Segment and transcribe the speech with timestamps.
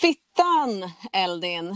[0.00, 1.74] Fittan, Eldin.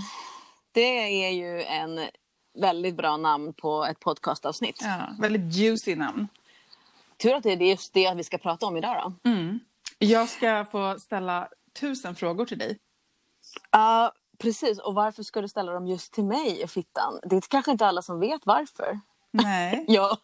[0.73, 2.09] Det är ju en
[2.59, 4.79] väldigt bra namn på ett podcastavsnitt.
[4.83, 6.29] Ja, väldigt juicy namn.
[7.17, 9.31] Tur att det är just det vi ska prata om idag då.
[9.31, 9.61] Mm.
[9.99, 11.49] Jag ska få ställa
[11.81, 12.79] tusen frågor till dig.
[13.71, 14.79] Ja, precis.
[14.79, 17.21] Och varför ska du ställa dem just till mig, Fittan?
[17.23, 19.01] Det är kanske inte alla som vet varför.
[19.31, 19.85] Nej.
[19.89, 20.19] Ja,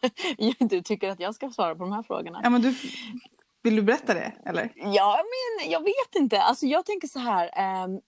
[0.59, 2.39] du tycker att jag ska svara på de här frågorna.
[2.43, 2.75] Ja, men du,
[3.67, 4.69] vill du berätta det, eller?
[4.75, 6.41] Ja, men jag vet inte.
[6.41, 7.49] Alltså, jag tänker så här.
[7.53, 7.99] ehm,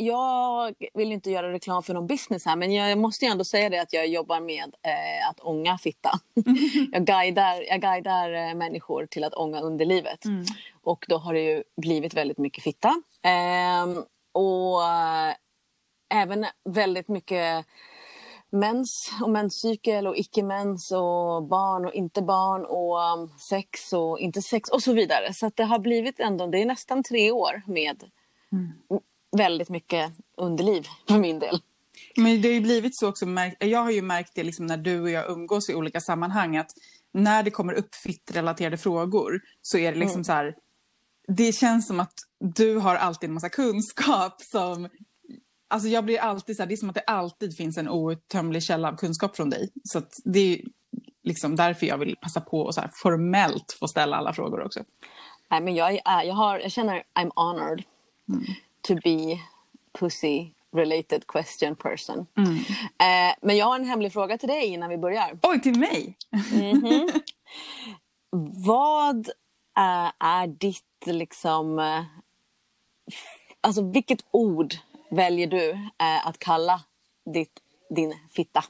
[0.00, 3.68] jag vill inte göra reklam för någon business här men jag måste ju ändå säga
[3.68, 6.10] det att jag jobbar med eh, att ånga fitta.
[6.92, 10.24] jag guidar, jag guidar eh, människor till att ånga underlivet.
[10.82, 13.02] Och då har det ju blivit väldigt mycket fitta.
[13.22, 15.34] Ehm, och eh,
[16.14, 17.66] även väldigt mycket
[18.50, 24.42] mens och menscykel och icke-mens och barn och inte barn och um, sex och inte
[24.42, 25.34] sex och så vidare.
[25.34, 28.04] Så det har blivit ändå, det är nästan tre år med
[29.36, 31.60] väldigt mycket underliv för min del.
[32.16, 33.26] Men det har ju blivit så också,
[33.58, 36.70] jag har ju märkt det liksom när du och jag umgås i olika sammanhang att
[37.12, 40.54] när det kommer upp fittrelaterade frågor så är det liksom så här,
[41.28, 44.88] det känns som att du har alltid en massa kunskap som,
[45.68, 48.62] alltså jag blir alltid så här, det är som att det alltid finns en outtömlig
[48.62, 49.70] källa av kunskap från dig.
[49.84, 50.60] Så det är
[51.22, 54.80] liksom därför jag vill passa på att så här formellt få ställa alla frågor också.
[55.50, 57.82] Nej, men jag, är, jag, har, jag känner I'm honored
[58.82, 59.38] to be
[59.98, 62.26] pussy related question person.
[62.36, 65.38] Eh, men jag har en hemlig fråga till dig innan vi börjar.
[65.42, 66.16] Oj, till mig?
[68.66, 69.28] Vad
[69.74, 71.78] är, är ditt liksom...
[71.78, 72.02] eh,
[73.60, 74.74] Alltså vilket ord
[75.10, 76.80] väljer du eh, att kalla
[77.34, 77.60] ditt,
[77.90, 78.64] din fitta?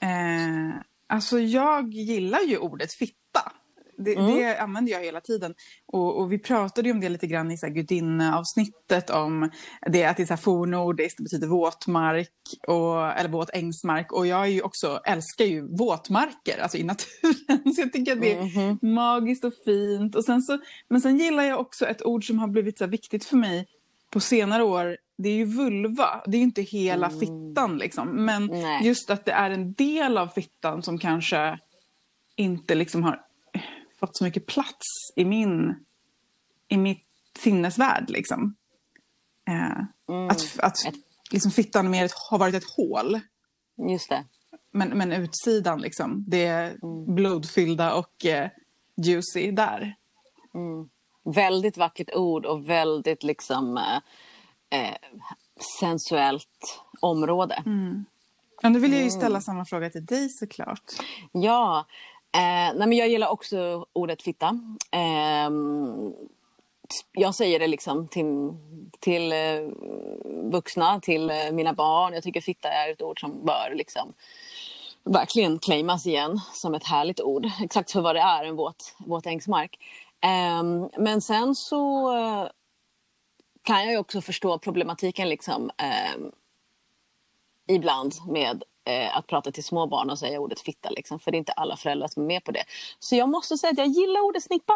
[0.00, 3.52] Eh, alltså jag gillar ju ordet fitta.
[3.98, 5.54] Det, det använder jag hela tiden.
[5.86, 9.50] Och, och vi pratade om det lite grann i gudinneavsnittet om
[9.86, 12.30] det att det är så här fornnordiskt, det betyder våtmark,
[12.68, 14.12] och, eller våt ängsmark.
[14.12, 17.74] Och jag är ju också, älskar ju våtmarker, alltså i naturen.
[17.74, 20.14] Så jag tycker att det är magiskt och fint.
[20.14, 20.58] Och sen så,
[20.88, 23.66] men sen gillar jag också ett ord som har blivit så viktigt för mig
[24.10, 24.96] på senare år.
[25.16, 28.24] Det är ju vulva, det är ju inte hela fittan liksom.
[28.24, 28.86] Men Nej.
[28.86, 31.58] just att det är en del av fittan som kanske
[32.36, 33.24] inte liksom har
[34.00, 35.74] fått så mycket plats i min
[36.68, 37.06] i mitt
[37.38, 38.54] sinnesvärld liksom.
[39.48, 39.78] Eh,
[40.30, 40.76] Att, att
[41.30, 43.20] liksom fittan mer har varit ett hål.
[43.90, 44.24] Just det.
[44.70, 46.76] Men, men utsidan liksom, det är
[47.14, 48.50] blodfyllda och eh,
[48.96, 49.94] juicy där.
[51.34, 53.98] Väldigt vackert ord och väldigt liksom eh,
[54.74, 54.94] eh,
[55.80, 57.62] sensuellt område.
[58.62, 60.92] Men nu vill jag ju ställa samma fråga till dig såklart.
[61.32, 61.86] Ja,
[62.32, 64.60] eh, nej men jag gillar också ordet fitta.
[64.90, 66.12] Ehm,
[67.12, 68.26] jag säger det liksom till,
[69.00, 69.38] till eh,
[70.52, 72.14] vuxna, till eh, mina barn.
[72.14, 74.12] Jag tycker fitta är ett ord som bör liksom
[75.04, 77.50] verkligen claimas igen som ett härligt ord.
[77.62, 79.78] Exakt för vad det är, en våt, våt ängsmark.
[80.20, 82.48] Ehm, men sen så eh,
[83.64, 86.30] kan jag ju också förstå problematiken liksom ehm,
[87.68, 90.90] ibland med eh, att prata till små barn och säga ordet fitta.
[90.90, 92.64] Liksom, för det är inte alla föräldrar som är med på det.
[92.98, 94.72] Så jag måste säga att jag gillar ordet snippa.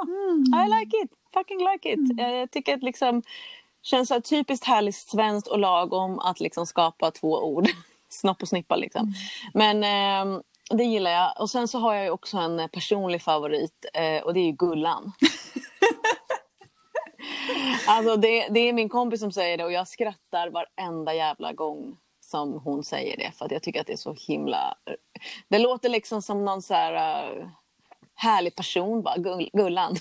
[0.64, 1.10] I like it.
[1.34, 2.20] Fucking like it.
[2.20, 3.22] Eh, Jag tycker att liksom
[3.82, 7.68] känns så typiskt härligt svenskt och lagom att liksom skapa två ord.
[8.08, 9.14] Snopp och snippa liksom.
[9.54, 11.40] Men ehm, det gillar jag.
[11.40, 15.12] Och sen så har jag också en personlig favorit eh, och det är ju Gullan.
[17.86, 21.96] Alltså det, det är min kompis som säger det och jag skrattar varenda jävla gång
[22.20, 24.74] som hon säger det för att jag tycker att det är så himla...
[25.48, 27.48] Det låter liksom som någon så här uh,
[28.14, 29.96] härlig person bara, Gull, Gullan.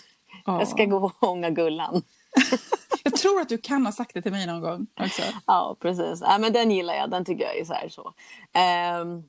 [0.45, 0.59] Ja.
[0.59, 2.01] Jag ska gå och ånga Gullan.
[3.03, 5.21] Jag tror att du kan ha sagt det till mig någon gång också.
[5.45, 6.21] Ja, precis.
[6.21, 7.09] Ja, men den gillar jag.
[7.09, 8.13] Den tycker jag är så här så.
[8.53, 9.23] Ehm,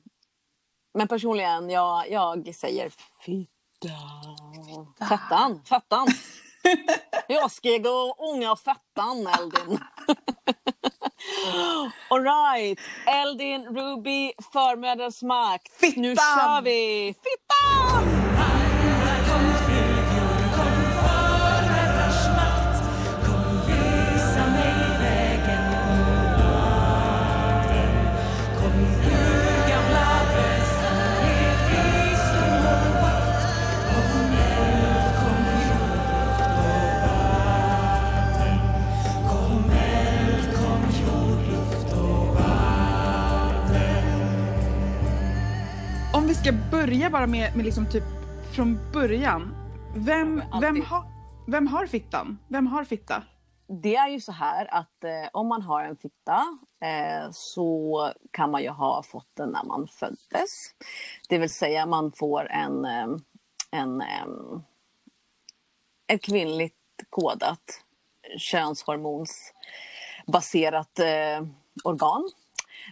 [0.93, 3.49] men personligen, jag, jag säger fitta.
[5.09, 6.07] Fettan, fettan.
[7.27, 9.79] jag ska gå och ånga fettan, Eldin.
[12.09, 12.79] All right.
[13.05, 15.79] Eldin, Ruby, förmödrarsmakt.
[15.79, 16.01] Fittan!
[16.01, 17.15] Nu kör vi!
[17.23, 18.18] Fittan!
[46.79, 48.03] Börja bara med, med liksom typ
[48.55, 49.55] från början.
[49.95, 51.05] Vem, vem, ha,
[51.47, 52.37] vem har fittan?
[52.47, 53.23] Vem har fitta?
[53.69, 58.51] det är ju så här att eh, om man har en fitta eh, så kan
[58.51, 60.71] man ju ha fått den när man föddes.
[61.29, 63.07] Det vill säga man får en, eh,
[63.71, 64.27] en, eh,
[66.07, 66.75] ett kvinnligt
[67.09, 67.83] kodat
[68.37, 71.41] könshormonsbaserat eh,
[71.83, 72.29] organ.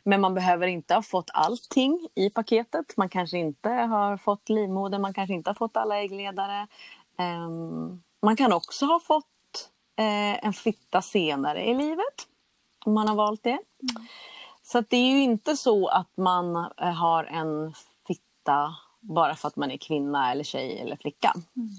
[0.08, 2.98] Men man behöver inte ha fått allting i paketet.
[2.98, 6.68] Man kanske inte har fått livmoder, man kanske inte har fått alla äggledare.
[7.18, 9.26] Um, man kan också ha fått
[9.98, 12.28] eh, en fitta senare i livet,
[12.86, 13.50] om man har valt det.
[13.50, 14.08] Mm.
[14.64, 17.74] Så det är ju inte så att man eh, har en
[18.08, 21.34] fitta bara för att man är kvinna eller tjej eller flicka.
[21.56, 21.70] Mm.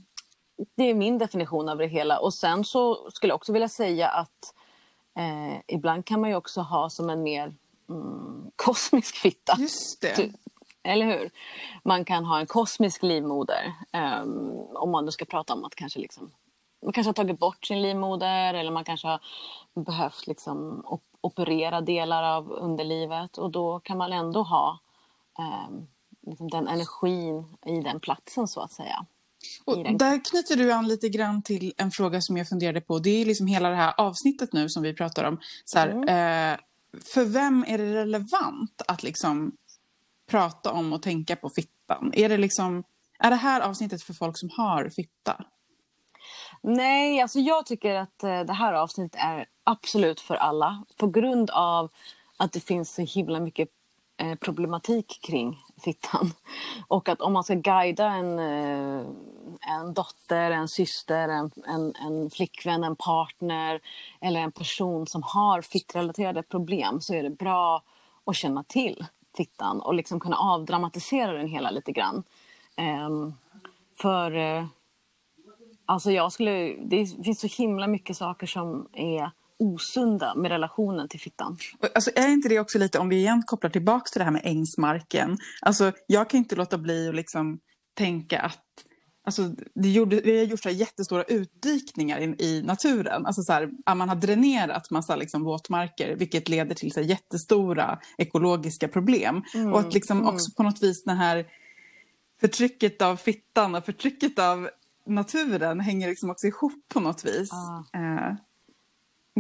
[0.77, 2.19] Det är min definition av det hela.
[2.19, 4.55] Och sen så skulle jag också vilja säga att
[5.19, 7.55] eh, ibland kan man ju också ha som en mer
[7.89, 9.57] mm, kosmisk fitta.
[9.59, 10.33] Just det.
[10.83, 11.31] Eller hur?
[11.85, 13.73] Man kan ha en kosmisk livmoder.
[14.23, 16.31] Um, om man nu ska prata om att kanske liksom
[16.85, 19.21] man kanske har tagit bort sin livmoder eller man kanske har
[19.75, 24.79] behövt liksom op operera delar av underlivet och då kan man ändå ha
[25.69, 25.87] um,
[26.27, 29.07] liksom den energin i den platsen så att säga.
[29.65, 32.99] Och där knyter du an lite grann till en fråga som jag funderade på.
[32.99, 35.41] Det är liksom hela det här avsnittet nu som vi pratar om.
[35.65, 36.53] Så här, mm.
[36.53, 36.59] eh,
[37.15, 39.53] för vem är det relevant att liksom
[40.31, 42.13] prata om och tänka på fittan?
[42.15, 42.85] Är det, liksom,
[43.19, 45.45] är det här avsnittet för folk som har fitta?
[46.63, 50.85] Nej, alltså jag tycker att eh, det här avsnittet är absolut för alla.
[50.97, 51.91] På grund av
[52.37, 53.69] att det finns så himla mycket
[54.17, 56.33] eh, problematik kring fittan.
[56.89, 59.07] Och att om man ska guida en, eh,
[59.61, 63.81] en dotter, en syster, en, en, en flickvän, en partner
[64.21, 67.83] eller en person som har fittrelaterade problem så är det bra
[68.25, 72.23] att känna till fittan och liksom kunna avdramatisera den hela lite grann.
[72.77, 73.35] Ehm,
[73.97, 74.67] för eh,
[75.87, 81.21] alltså jag skulle, det finns så himla mycket saker som är osunda med relationen till
[81.21, 81.59] fittan.
[81.95, 84.43] Alltså, är inte det också lite, om vi igen kopplar tillbaka till det här med
[84.45, 85.39] ängsmarken.
[85.61, 87.59] Alltså, jag kan inte låta bli att liksom
[87.95, 88.65] tänka att
[89.29, 93.27] Alltså, det gjorde, vi har gjort så jättestora utdykningar i, i naturen.
[93.27, 97.99] Alltså så här, man har dränerat massa liksom våtmarker vilket leder till så här, jättestora
[98.19, 99.43] ekologiska problem.
[99.55, 100.35] Mm, och att liksom mm.
[100.35, 101.47] också på något vis det här
[102.41, 104.69] förtrycket av fittan och förtrycket av
[105.07, 107.51] naturen hänger liksom också ihop på något vis.
[107.53, 107.99] Ah.
[107.99, 108.35] Eh,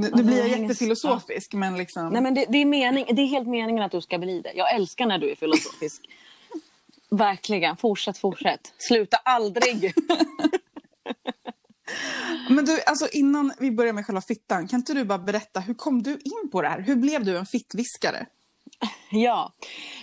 [0.00, 2.08] nu, nu blir jag jättefilosofisk men liksom...
[2.08, 4.52] Nej men det, det, är mening, det är helt meningen att du ska bli det.
[4.54, 6.02] Jag älskar när du är filosofisk.
[7.10, 7.76] Verkligen.
[7.76, 8.74] Fortsätt, fortsätt.
[8.78, 9.94] Sluta aldrig.
[12.50, 15.74] Men du, alltså innan vi börjar med själva fittan, kan inte du bara berätta, hur
[15.74, 16.80] kom du in på det här?
[16.80, 18.26] Hur blev du en fittviskare?
[19.10, 19.52] Ja,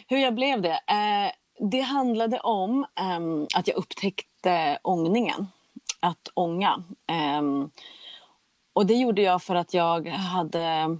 [0.07, 0.79] hur jag blev det?
[0.87, 1.31] Eh,
[1.69, 5.47] det handlade om eh, att jag upptäckte ångningen.
[5.99, 6.83] Att ånga.
[7.07, 7.41] Eh,
[8.75, 10.97] och det gjorde jag för att jag hade...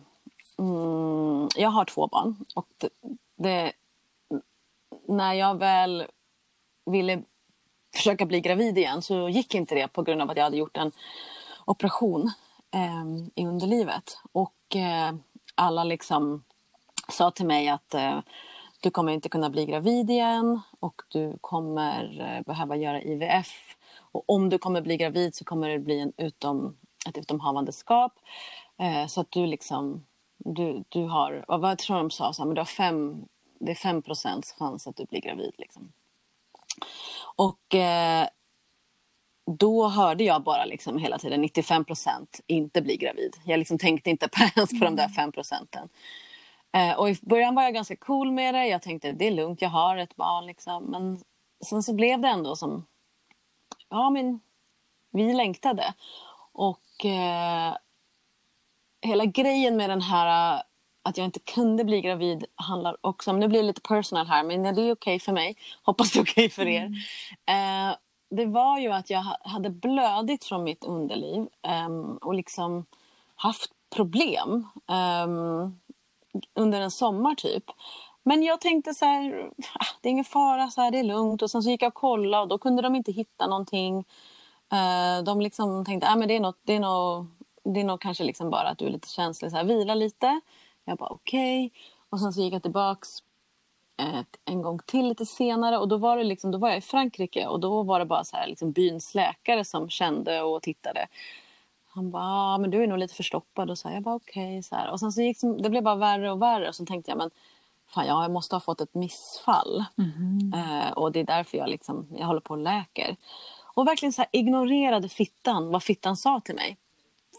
[0.60, 2.36] Mm, jag har två barn.
[2.56, 2.90] Och det,
[3.38, 3.74] det
[5.08, 6.06] när jag väl
[6.86, 7.22] ville
[7.96, 10.78] försöka bli gravid igen så gick inte det på grund av att jag hade gjort
[10.78, 10.92] en
[11.66, 12.32] operation
[12.74, 13.06] eh,
[13.36, 14.18] i underlivet.
[14.32, 15.16] Och eh,
[15.56, 16.44] alla liksom
[17.10, 18.20] sa till mig att eh,
[18.82, 23.76] du kommer inte kunna bli gravid igen och du kommer eh, behöva göra IVF.
[24.12, 26.78] Och om du kommer bli gravid så kommer det bli en utom,
[27.10, 28.14] ett utomhavandeskap.
[28.78, 30.06] Eh, så att du liksom,
[30.38, 33.26] du, du har, vad tror de sa, så här, men du har fem
[33.60, 35.54] det är 5% chans att du blir gravid.
[35.58, 35.92] Liksom.
[37.36, 38.28] Och eh,
[39.46, 43.36] då hörde jag bara liksom hela tiden 95% inte bli gravid.
[43.44, 45.90] Jag liksom tänkte inte ens på de där 5 procenten.
[46.72, 48.68] Eh, och i början var jag ganska cool med det.
[48.68, 50.46] Jag tänkte det är lugnt, jag har ett barn.
[50.46, 50.84] Liksom.
[50.84, 51.20] Men
[51.66, 52.86] sen så blev det ändå som...
[53.90, 54.40] Ja, men
[55.12, 55.94] vi längtade.
[56.52, 57.78] Och eh,
[59.02, 60.62] hela grejen med den här
[61.04, 64.44] att jag inte kunde bli gravid handlar också om, nu blir det lite personal här
[64.44, 66.86] men det är okej okay för mig, hoppas det är okej okay för er.
[67.46, 67.90] Mm.
[67.90, 67.96] Eh,
[68.30, 71.90] det var ju att jag hade blödigt från mitt underliv eh,
[72.22, 72.86] och liksom
[73.36, 75.28] haft problem eh,
[76.54, 77.64] under en sommar typ.
[78.24, 81.42] Men jag tänkte så här, ah, det är ingen fara, så här, det är lugnt.
[81.42, 84.06] Och sen så gick jag och kollade och då kunde de inte hitta någonting.
[84.72, 86.80] Eh, de liksom tänkte, ah, men det är något, det är
[87.74, 90.42] det är nog kanske liksom bara att du är lite känslig, så här, vila lite.
[90.86, 91.66] Jag bara okej.
[91.66, 91.80] Okay.
[92.10, 93.10] Och sen så gick jag tillbaks
[93.98, 96.82] eh, en gång till lite senare och då var, det liksom, då var jag i
[96.82, 101.08] Frankrike och då var det bara så här, liksom byns läkare som kände och tittade.
[101.88, 104.60] Han bara, ah, men du är nog lite förstoppad och så här, jag bara okej.
[104.60, 107.18] Okay, och sen så gick det blev bara värre och värre och så tänkte jag
[107.18, 107.32] men
[107.88, 109.86] fan ja, jag måste ha fått ett missfall.
[109.98, 110.54] Mm.
[110.54, 113.16] Eh, och det är därför jag, liksom, jag håller på och läker.
[113.76, 116.78] Och verkligen så här, ignorerade fittan, vad fittan sa till mig.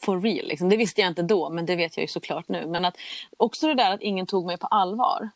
[0.04, 0.46] for real.
[0.48, 0.68] Liksom.
[0.68, 2.66] Det visste jag inte då, men det vet jag ju såklart nu.
[2.66, 2.96] Men att,
[3.36, 5.30] också det där att ingen tog mig på allvar.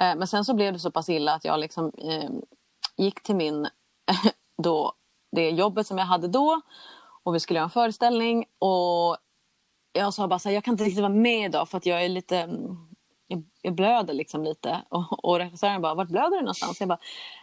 [0.00, 2.30] Eh, men sen så blev det så pass illa att jag liksom, eh,
[2.96, 3.68] gick till min,
[4.62, 4.92] då,
[5.32, 6.60] det jobbet som jag hade då
[7.22, 8.44] och vi skulle göra en föreställning.
[8.58, 9.16] Och
[9.92, 12.04] jag sa bara så här, jag kan inte riktigt vara med idag för att jag
[12.04, 12.87] är lite mm,
[13.62, 14.82] jag, blöder liksom lite.
[14.88, 16.80] Och, och regissören bara, vart blöder du någonstans?
[16.80, 16.98] Jag bara,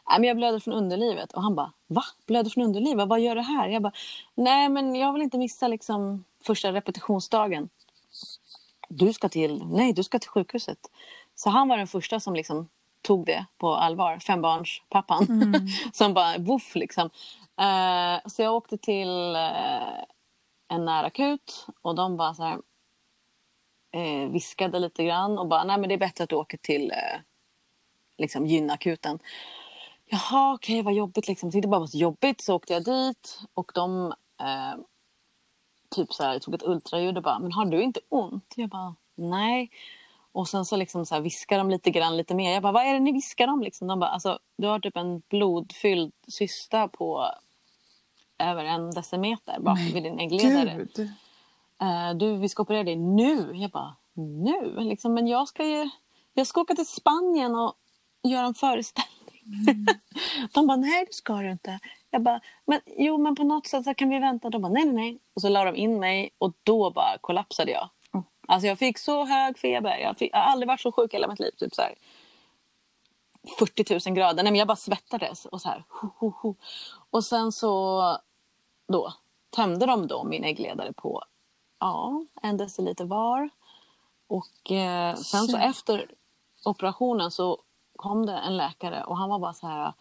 [0.10, 1.34] nej men jag blöder från underlivet.
[1.34, 2.04] Och han bara, va?
[2.26, 3.08] Blöder från underlivet?
[3.08, 3.68] Vad gör du här?
[3.68, 3.94] Jag bara,
[4.36, 7.70] nej men jag vill inte missa liksom första repetitionsdagen.
[8.90, 10.80] Du ska till, nej du ska till sjukhuset.
[11.36, 12.68] Så han var den första som liksom
[13.02, 15.26] tog det på allvar, fembarnspappan.
[15.30, 15.68] Mm.
[15.94, 17.10] som bara, voff liksom.
[17.62, 20.04] Uh, så jag åkte till uh,
[20.68, 22.60] en närakut och de bara så här,
[23.96, 26.92] eh, viskade lite grann och bara, nej men det är bättre att du åker till
[26.92, 27.20] eh,
[28.18, 29.20] liksom gynakuten.
[30.06, 31.48] Jaha, okej, okay, vad jobbigt liksom.
[31.48, 32.42] Jag tyckte bara det var så jobbigt.
[32.42, 34.76] Så åkte jag dit och de eh,
[35.96, 38.54] typ så här, tog ett ultraljud och bara, men har du inte ont?
[38.56, 39.72] Jag bara, nej.
[40.32, 42.54] Och sen så liksom så här viskar de lite grann lite mer.
[42.54, 43.64] Jag bara, vad är det ni viskar om?
[43.64, 43.88] Liksom.
[43.88, 47.32] De bara, alltså, du har typ en blodfylld cysta på
[48.38, 50.88] över en decimeter bak vid din äggledare.
[52.14, 53.52] Du, vi ska operera dig nu.
[53.54, 54.76] Jag bara, nu?
[54.80, 55.90] Liksom, men jag ska ju
[56.38, 57.74] jag ska åka till Spanien och
[58.24, 59.44] göra en föreställning.
[59.68, 59.86] Mm.
[60.54, 61.80] de bara, nej det ska du inte.
[62.10, 64.50] Jag bara, men, jo men på något sätt så kan vi vänta.
[64.50, 65.20] De bara, nej nej nej.
[65.34, 67.90] Och så la de in mig och då bara kollapsade jag.
[68.14, 68.26] Mm.
[68.48, 69.98] Alltså jag fick så hög feber.
[69.98, 71.52] Jag, fick, jag har aldrig varit så sjuk i hela mitt liv.
[71.58, 71.96] Typ så här.
[73.60, 74.44] 40 000 grader.
[74.44, 75.46] Nej, men jag bara svettades.
[75.46, 76.56] Och, så här, ho, ho, ho.
[77.10, 78.02] och sen så
[78.88, 79.14] då
[79.56, 81.24] tömde de då min äggledare på
[81.80, 83.50] ja, en deciliter var.
[84.28, 86.12] Och eh, sen så efter
[86.66, 87.62] operationen så
[87.96, 89.94] kom det en läkare och han var bara så här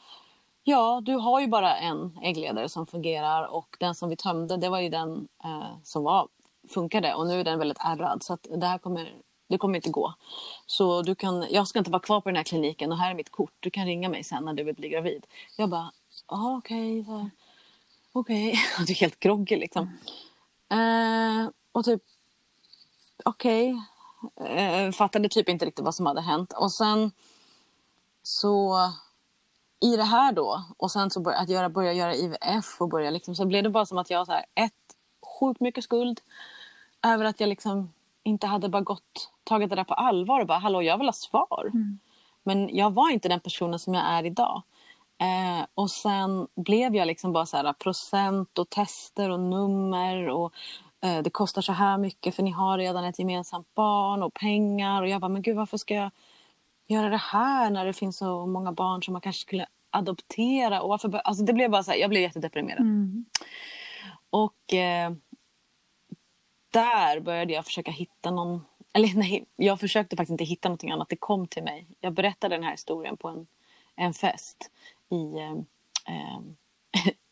[0.66, 4.69] Ja, du har ju bara en äggledare som fungerar och den som vi tömde det
[4.69, 6.28] var ju den eh, som var,
[6.69, 9.14] funkade och nu är den väldigt ärrad så att det här kommer,
[9.49, 10.14] det kommer inte gå.
[10.66, 13.14] Så du kan, jag ska inte vara kvar på den här kliniken och här är
[13.14, 13.52] mitt kort.
[13.61, 15.26] Du kan ringa mig sen när du vill bli gravid.
[15.57, 15.93] Jag bara,
[16.26, 17.00] ah, okej.
[17.00, 17.14] Okay,
[18.12, 18.50] okej.
[18.75, 18.85] Okay.
[18.87, 19.99] Du är helt groggy liksom.
[20.69, 21.47] Mm.
[21.47, 22.02] Eh, och typ,
[23.25, 23.83] okej.
[24.37, 24.57] Okay.
[24.57, 26.52] Eh, fattade typ inte riktigt vad som hade hänt.
[26.52, 27.11] Och sen
[28.23, 28.78] så
[29.81, 33.11] i det här då och sen så bör, att göra, börja göra IVF och börja
[33.11, 34.73] liksom, så blev det bara som att jag så här, ett,
[35.40, 36.21] sjukt mycket skuld
[37.02, 40.59] över att jag liksom inte hade bara gått, tagit det där på allvar och bara
[40.59, 41.71] hallå jag vill ha svar.
[41.75, 41.99] Mm.
[42.43, 44.62] Men jag var inte den personen som jag är idag.
[45.19, 50.52] Eh, och sen blev jag liksom bara så här procent och tester och nummer och
[51.09, 55.09] det kostar så här mycket för ni har redan ett gemensamt barn och pengar och
[55.09, 56.11] jag bara men gud varför ska jag
[56.87, 60.89] göra det här när det finns så många barn som man kanske skulle adoptera och
[60.89, 62.81] varför alltså det blev bara så här, jag blev jättedeprimerad.
[62.81, 63.25] Mm.
[64.31, 65.13] Och eh,
[66.71, 71.09] där började jag försöka hitta någon eller nej, jag försökte faktiskt inte hitta någonting annat.
[71.09, 71.87] Det kom till mig.
[72.01, 73.47] Jag berättade den här historien på en,
[73.97, 74.71] en fest
[75.11, 76.41] i, eh,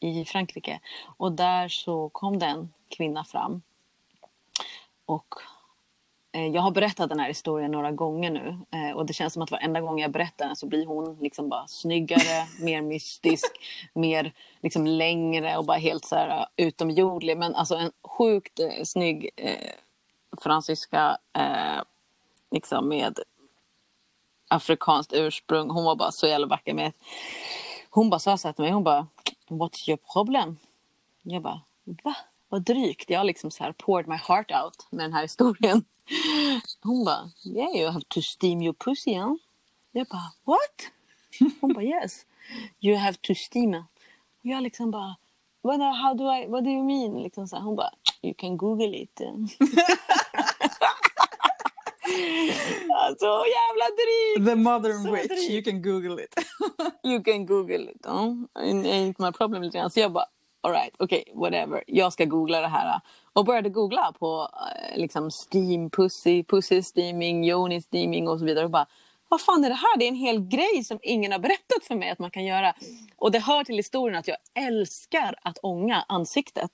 [0.11, 0.81] i Frankrike.
[1.17, 3.63] Och där så kom det en kvinna fram.
[5.07, 5.35] Och
[6.33, 9.43] eh, jag har berättat den här historien några gånger nu eh, och det känns som
[9.43, 13.51] att varenda gång jag berättar den så blir hon liksom bara snyggare, mer mystisk,
[13.95, 17.39] mer liksom längre och bara helt så här uh, utomjordlig.
[17.39, 19.73] Men alltså en sjukt eh, snygg eh,
[20.43, 21.83] fransyska eh,
[22.51, 23.19] liksom med
[24.49, 25.71] afrikanskt ursprung.
[25.71, 26.93] Hon var bara så jävla vacker med
[27.95, 29.07] hon bara sa så här till mig, hon bara
[29.49, 30.59] What's your problem?
[31.23, 32.17] Jag bara va?
[32.53, 33.11] Vad drygt.
[33.11, 35.85] Jag har liksom så här poured my heart out med den här historien.
[36.83, 39.35] Hon bara Yeah you have to steam your pussy huh?
[39.93, 40.91] Jag bara What?
[41.61, 42.27] Hon bara Yes.
[42.81, 43.85] You have to steam it.
[44.43, 45.17] Jag liksom bara
[45.63, 47.23] What, how do I, what do you mean?
[47.23, 47.63] Liksom så här.
[47.63, 47.91] Hon bara
[48.23, 49.21] You can google it.
[53.19, 54.47] Så jävla drygt!
[54.49, 55.51] The modern så witch, drygt.
[55.51, 56.35] you can google it.
[57.03, 58.07] you can google it.
[58.07, 58.35] Oh.
[58.55, 59.91] Ain't my problem.
[59.91, 60.27] Så jag bara,
[60.63, 61.85] alright, okej, okay, whatever.
[61.87, 63.01] Jag ska googla det här.
[63.33, 68.65] Och började googla på eh, liksom steam, pussy, pussy steaming, yoni steaming och så vidare.
[68.65, 68.87] Och bara,
[69.33, 69.99] vad fan är det här?
[69.99, 72.75] Det är en hel grej som ingen har berättat för mig att man kan göra.
[73.17, 76.71] Och det hör till historien att jag älskar att ånga ansiktet.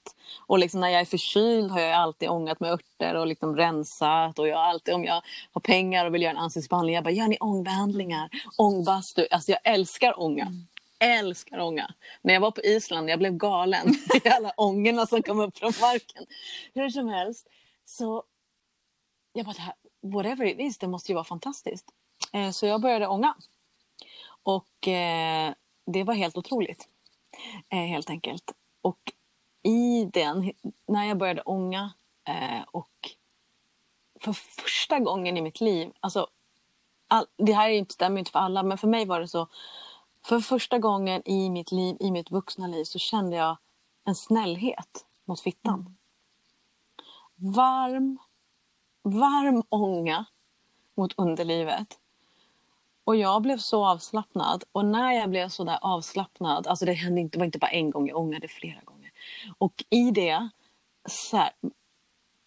[0.46, 4.38] Och liksom när jag är förkyld har jag alltid ångat med örter och liksom rensat.
[4.38, 7.28] Och jag alltid, om jag har pengar och vill göra en ansiktsbehandling, jag bara, gör
[7.28, 8.28] ni ångbehandlingar?
[8.56, 9.26] Ångbastu.
[9.30, 10.52] Alltså jag älskar ånga.
[10.98, 11.94] Älskar ånga.
[12.22, 13.88] När jag var på Island, jag blev galen
[14.24, 16.26] i alla ångorna som kom upp från marken.
[16.74, 17.48] Hur som helst,
[17.84, 18.24] så
[19.32, 21.90] jag bara, whatever it is, det måste ju vara fantastiskt.
[22.32, 23.34] Eh, så jag började ånga.
[24.42, 25.54] Och eh,
[25.86, 26.88] det var helt otroligt.
[27.68, 28.52] Eh, helt enkelt.
[28.82, 29.12] Och
[29.62, 30.52] i den,
[30.88, 31.92] när jag började ånga
[32.66, 33.16] och
[34.20, 36.26] för första gången i mitt liv, alltså,
[37.08, 39.48] all, det här är inte, stämmer inte för alla, men för mig var det så.
[40.28, 43.56] För första gången i mitt liv, i mitt vuxna liv, så kände jag
[44.04, 45.96] en snällhet mot fittan.
[47.36, 48.18] Varm,
[49.02, 50.24] varm ånga
[50.94, 51.98] mot underlivet.
[53.04, 54.64] Och jag blev så avslappnad.
[54.72, 57.70] Och när jag blev så där avslappnad, alltså det hände inte, det var inte bara
[57.70, 59.10] en gång, jag ångade flera gånger.
[59.58, 60.48] Och i det,
[61.08, 61.50] så här,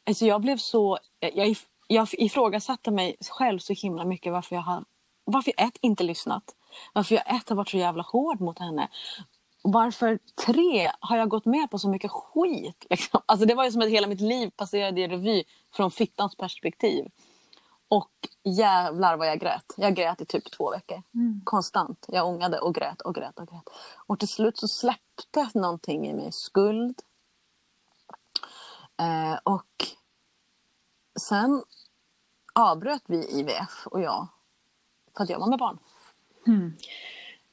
[0.06, 1.56] alltså jag blev så, jag,
[1.88, 4.86] jag ifrågasatte mig själv så himla mycket varför jag har,
[5.24, 6.56] varför jag ett, inte lyssnat.
[6.94, 8.90] Varför jag ett, har varit så jävla hård mot henne.
[9.62, 12.86] Varför tre har jag gått med på så mycket skit?
[12.90, 13.22] Liksom.
[13.26, 17.06] Alltså det var ju som att hela mitt liv passerade i revy från fittans perspektiv.
[17.88, 18.12] Och
[18.44, 19.74] jävlar vad jag grät.
[19.78, 21.04] Jag grät i typ två veckor.
[21.14, 21.42] Mm.
[21.44, 22.06] Konstant.
[22.08, 23.64] Jag ångade och grät och grät och grät.
[24.08, 26.32] Och till slut så släppte någonting i mig.
[26.32, 27.02] Skuld.
[28.98, 29.88] Eh, och
[31.20, 31.64] sen
[32.54, 34.28] avbröt vi IVF och jag.
[35.18, 35.80] För att jag var med barn.
[36.48, 36.78] Mm.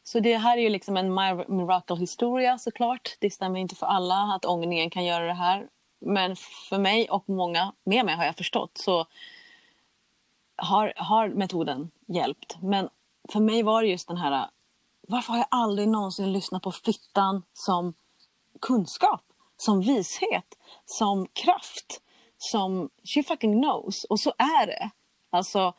[0.04, 1.14] Så det här är ju liksom en
[1.49, 3.16] miracle-historia såklart.
[3.21, 5.68] Det stämmer inte för alla att ångningen kan göra det här.
[6.00, 6.37] Men
[6.68, 9.07] för mig och många med mig har jag förstått så
[10.57, 12.57] har, har metoden hjälpt.
[12.62, 12.88] Men
[13.33, 14.50] för mig var det just den här,
[15.09, 17.95] varför har jag aldrig någonsin lyssnat på fittan som
[18.61, 19.23] kunskap,
[19.57, 22.00] som vishet, som kraft,
[22.38, 24.04] som she fucking knows.
[24.04, 24.90] Och så är det.
[25.30, 25.75] Alltså,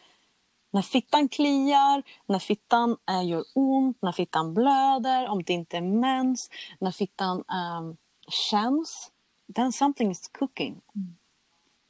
[0.72, 5.82] när fittan kliar, när fittan äh, gör ont, när fittan blöder, om det inte är
[5.82, 6.50] mens,
[6.80, 7.98] när fittan ähm,
[8.28, 9.12] känns,
[9.56, 10.82] then something is cooking.
[10.96, 11.16] Mm.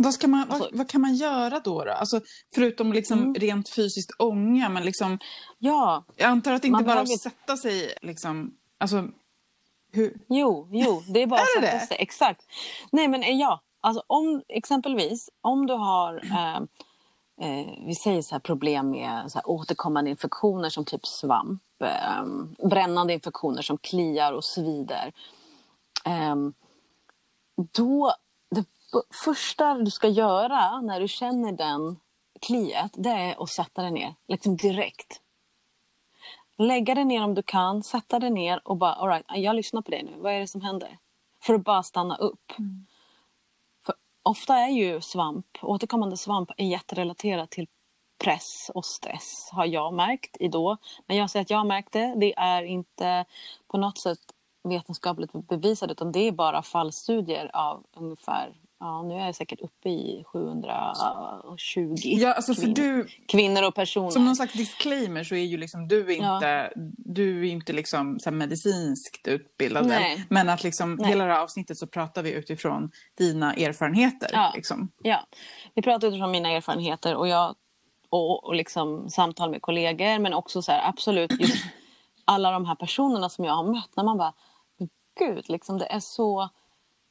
[0.02, 1.84] Vad, ska man, alltså, vad, vad, kan man göra då?
[1.84, 1.92] då?
[1.92, 2.22] Alltså,
[2.56, 3.34] förutom liksom mm.
[3.34, 5.20] rent fysiskt ånga, men liksom...
[5.58, 6.04] Ja.
[6.16, 8.56] Jag antar att det inte bara är att sätta sig liksom...
[8.78, 9.08] Alltså,
[9.92, 10.18] hur?
[10.30, 11.98] Jo, jo, det är bara att sätta sig.
[12.00, 12.42] Exakt.
[12.92, 13.62] Nej, men eh, ja.
[13.82, 16.62] Alltså om exempelvis om du har eh,
[17.40, 22.24] eh, vi säger så här, problem med så här, återkommande infektioner som typ svamp, eh,
[22.70, 25.12] brännande infektioner som kliar och svider.
[26.06, 26.36] Eh,
[27.72, 28.14] då
[29.26, 32.00] första du ska göra när du känner den
[32.42, 34.16] kliet, det är att sätta dig ner.
[34.28, 35.22] Liksom direkt.
[36.58, 39.92] Lägga dig ner om du kan, sätta dig ner och bara, alright, jag lyssnar på
[39.92, 40.12] dig nu.
[40.18, 40.98] Vad är det som händer?
[41.44, 42.60] För att bara stanna upp.
[42.60, 42.86] Mm.
[44.30, 47.68] Ofta är ju svamp, återkommande svamp är jätterelaterat till
[48.24, 50.78] press och stress har jag märkt i då.
[51.08, 53.26] Men jag säger att jag har märkt det, det är inte
[53.68, 54.20] på något sätt
[54.64, 59.90] vetenskapligt bevisat utan det är bara fallstudier av ungefär Ja, nu är jag säkert uppe
[59.90, 62.68] i 720 ja, alltså för.
[62.68, 64.10] Du, kvinnor och personer.
[64.10, 66.82] Som någon slags disclaimer så är ju liksom du inte, ja.
[66.98, 69.88] du är inte liksom så medicinskt utbildad.
[69.88, 70.26] Nej.
[70.30, 71.10] Men att liksom Nej.
[71.10, 74.30] hela det här avsnittet så pratar vi utifrån dina erfarenheter.
[74.34, 74.92] Ja, liksom.
[75.04, 75.20] ja.
[75.74, 77.56] vi pratar utifrån mina erfarenheter och, jag,
[78.10, 81.66] och, och liksom samtal med kollegor men också så här, absolut just
[82.26, 84.34] alla de här personerna som jag har mött när man bara,
[85.20, 86.50] gud, liksom, det är så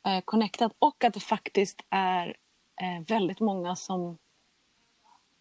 [0.07, 2.27] eh, connectat och att det faktiskt är
[2.81, 4.19] eh, väldigt många som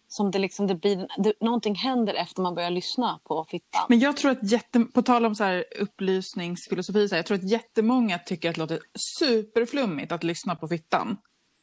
[0.08, 3.86] som det liksom, det blir, det, någonting händer efter man börjar lyssna på fittan.
[3.88, 7.36] Men jag tror att, jätte, på tal om så här upplysningsfilosofi, så här, jag tror
[7.36, 8.80] att jättemånga tycker att det låter
[9.18, 11.16] superflummigt att lyssna på fittan.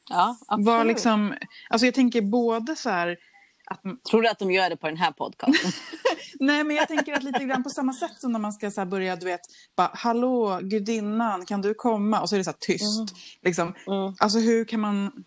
[0.10, 0.66] Ja, absolut.
[0.66, 1.34] Var liksom,
[1.70, 3.18] alltså jag tänker både så här,
[3.66, 3.82] att...
[4.10, 5.72] Tror du att de gör det på den här podcasten?
[6.40, 8.86] Nej, men jag tänker att lite grann på samma sätt som när man ska så
[8.86, 9.42] börja, du vet,
[9.76, 12.22] bara hallå gudinnan, kan du komma?
[12.22, 13.00] Och så är det så tyst.
[13.00, 13.08] Mm.
[13.42, 13.74] Liksom.
[13.88, 14.14] Mm.
[14.20, 15.24] Alltså hur kan man,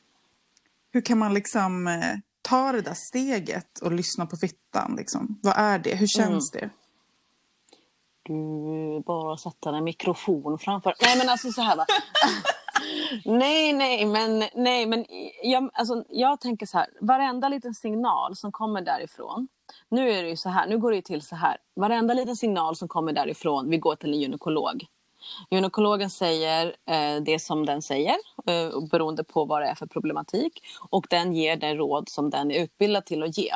[0.92, 4.94] hur kan man liksom eh, ta det där steget och lyssna på fittan?
[4.96, 5.38] Liksom?
[5.42, 5.94] Vad är det?
[5.94, 6.60] Hur känns mm.
[6.68, 6.70] det?
[8.22, 10.94] Du bara sätta en mikrofon framför.
[11.02, 11.86] Nej men alltså så här va.
[13.24, 15.06] nej, nej, men, nej, men
[15.42, 16.86] jag, alltså, jag tänker så här.
[17.00, 19.48] Varenda liten signal som kommer därifrån.
[19.88, 21.56] Nu är det ju så här, nu går det till så här.
[21.74, 24.86] Varenda liten signal som kommer därifrån, vi går till en gynekolog.
[25.50, 30.62] Gynekologen säger eh, det som den säger eh, beroende på vad det är för problematik.
[30.90, 33.54] Och den ger den råd som den är utbildad till att ge.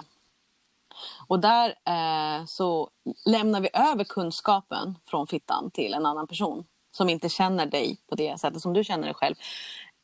[1.26, 2.90] Och där eh, så
[3.26, 6.64] lämnar vi över kunskapen från fittan till en annan person
[6.96, 9.34] som inte känner dig på det sättet som du känner dig själv.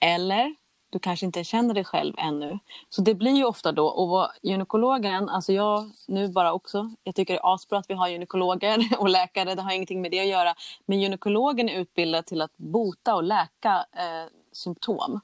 [0.00, 0.54] Eller
[0.90, 2.58] du kanske inte känner dig själv ännu.
[2.88, 7.34] Så det blir ju ofta då, och gynekologen, alltså jag nu bara också, jag tycker
[7.34, 10.26] det är asbra att vi har gynekologer och läkare, det har ingenting med det att
[10.26, 10.54] göra.
[10.86, 15.20] Men gynekologen är utbildad till att bota och läka eh, symptom.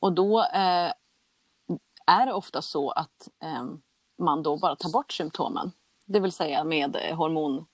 [0.00, 0.92] Och då eh,
[2.06, 3.64] är det ofta så att eh,
[4.18, 5.72] man då bara tar bort symptomen.
[6.06, 7.66] Det vill säga med hormon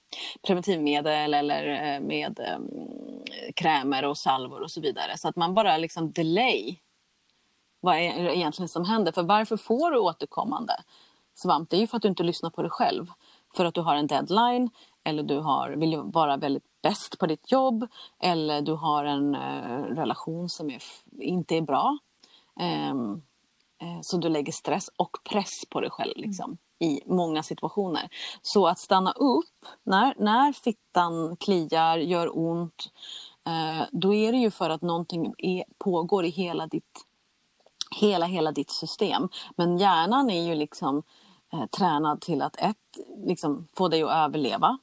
[0.46, 2.68] preventivmedel eller eh, med ehm,
[3.54, 5.18] krämer och salvor och så vidare.
[5.18, 6.78] Så att man bara liksom delay
[7.80, 9.12] vad är det egentligen som händer?
[9.12, 10.72] För varför får du återkommande
[11.34, 11.70] svamp?
[11.70, 13.06] Det är ju för att du inte lyssnar på dig själv.
[13.56, 14.70] För att du har en deadline
[15.04, 17.86] eller du har, vill vara väldigt bäst på ditt jobb
[18.18, 20.82] eller du har en eh, relation som är,
[21.18, 21.98] inte är bra.
[22.90, 23.22] Um,
[24.02, 26.44] så du lägger stress och press på dig själv liksom,
[26.80, 26.94] mm.
[26.94, 28.08] i många situationer.
[28.42, 32.92] Så att stanna upp när, när fittan kliar, gör ont,
[33.46, 37.04] eh, då är det ju för att någonting är, pågår i hela ditt,
[37.96, 39.28] hela, hela ditt system.
[39.56, 41.02] Men hjärnan är ju liksom
[41.52, 42.76] eh, tränad till att ett,
[43.26, 44.78] liksom, få dig att överleva.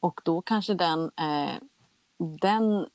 [0.00, 1.54] Och då kanske den, eh,
[2.40, 2.86] den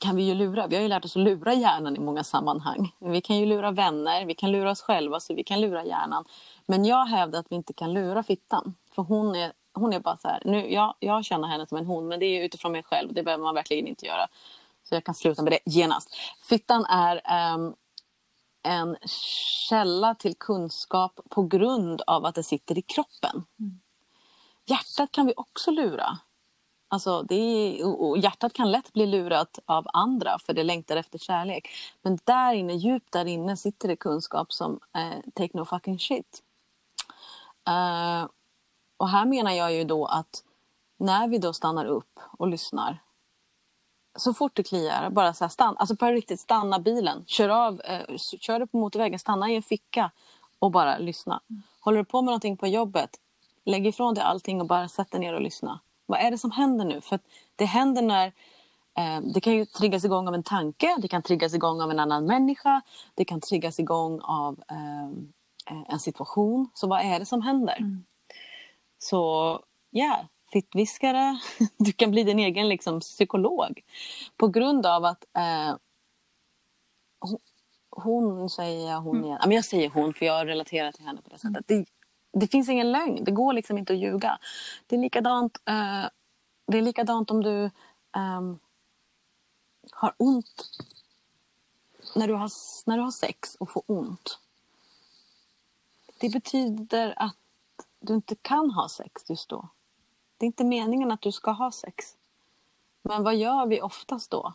[0.00, 0.66] kan vi ju lura.
[0.66, 2.94] Vi har ju lärt oss att lura hjärnan i många sammanhang.
[3.00, 6.24] Vi kan ju lura vänner, vi kan lura oss själva, så vi kan lura hjärnan.
[6.66, 8.74] Men jag hävdar att vi inte kan lura fittan.
[8.94, 11.86] För hon är, hon är bara så här, nu, jag, jag känner henne som en
[11.86, 13.14] hon, men det är utifrån mig själv.
[13.14, 14.28] Det behöver man verkligen inte göra.
[14.88, 16.16] Så jag kan sluta med det genast.
[16.48, 17.74] Fittan är um,
[18.62, 18.96] en
[19.68, 23.44] källa till kunskap på grund av att det sitter i kroppen.
[23.60, 23.80] Mm.
[24.66, 26.18] Hjärtat kan vi också lura.
[26.88, 31.18] Alltså det är, och hjärtat kan lätt bli lurat av andra för det längtar efter
[31.18, 31.68] kärlek.
[32.02, 36.42] Men där inne, djupt där inne sitter det kunskap som eh, take no fucking shit.
[37.68, 38.28] Uh,
[38.96, 40.44] och här menar jag ju då att
[40.98, 43.02] när vi då stannar upp och lyssnar
[44.20, 47.80] så fort det kliar, bara så här, stanna, alltså på riktigt stanna bilen, kör av,
[47.80, 50.10] eh, kör du på motorvägen, stanna i en ficka
[50.58, 51.40] och bara lyssna.
[51.80, 53.10] Håller du på med någonting på jobbet,
[53.64, 55.80] lägg ifrån dig allting och bara sätt dig ner och lyssna.
[56.06, 57.00] Vad är det som händer nu?
[57.00, 57.18] För
[57.56, 58.26] det händer när
[58.98, 62.00] eh, det kan ju triggas igång av en tanke, det kan triggas igång av en
[62.00, 62.80] annan människa,
[63.14, 65.04] det kan triggas igång av eh,
[65.74, 66.70] eh en situation.
[66.74, 67.76] Så vad är det som händer?
[67.76, 68.04] Mm.
[68.98, 71.40] Så ja, yeah, fittviskare,
[71.76, 73.80] du kan bli din egen liksom, psykolog.
[74.36, 75.76] På grund av att eh,
[77.90, 79.26] hon, hon, säger hon mm.
[79.26, 79.52] igen.
[79.52, 81.70] jag säger hon för jag relaterar till henne på det sättet.
[81.70, 81.84] Mm.
[81.84, 81.86] Det,
[82.40, 83.24] det finns ingen lögn.
[83.24, 84.38] Det går liksom inte att ljuga.
[84.86, 86.08] Det är likadant, uh,
[86.66, 87.70] det är likadant om du
[88.16, 88.58] um,
[89.92, 90.64] har ont
[92.14, 92.50] när du har,
[92.86, 94.38] när du har sex och får ont.
[96.20, 97.36] Det betyder att
[98.00, 99.68] du inte kan ha sex just då.
[100.40, 102.04] Det är inte meningen att du ska ha sex.
[103.02, 104.54] Men vad gör vi oftast då?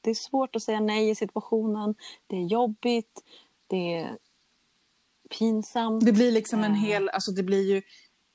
[0.00, 1.94] Det är svårt att säga nej i situationen.
[2.26, 3.22] Det är jobbigt.
[3.66, 4.18] Det är
[5.38, 6.04] pinsamt.
[6.04, 6.78] Det blir liksom en eh.
[6.78, 7.82] hel, alltså det blir ju,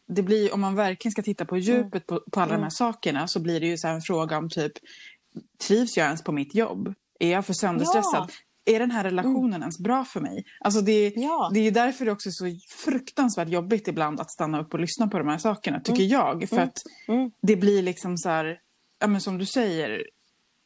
[0.07, 1.65] det blir, om man verkligen ska titta på mm.
[1.65, 2.21] djupet mm.
[2.21, 2.59] på, på alla mm.
[2.59, 4.73] de här sakerna så blir det ju så en fråga om typ,
[5.67, 6.93] trivs jag ens på mitt jobb?
[7.19, 8.29] Är jag för sönderstressad?
[8.29, 8.46] Ja.
[8.67, 9.61] Är den här relationen mm.
[9.61, 10.45] ens bra för mig?
[10.59, 11.51] Alltså det, ja.
[11.53, 14.79] det är ju därför det också är så fruktansvärt jobbigt ibland att stanna upp och
[14.79, 16.11] lyssna på de här sakerna, tycker mm.
[16.11, 16.49] jag.
[16.49, 16.67] För mm.
[16.67, 16.77] att
[17.41, 18.59] det blir liksom så här,
[18.99, 20.03] ja men som du säger,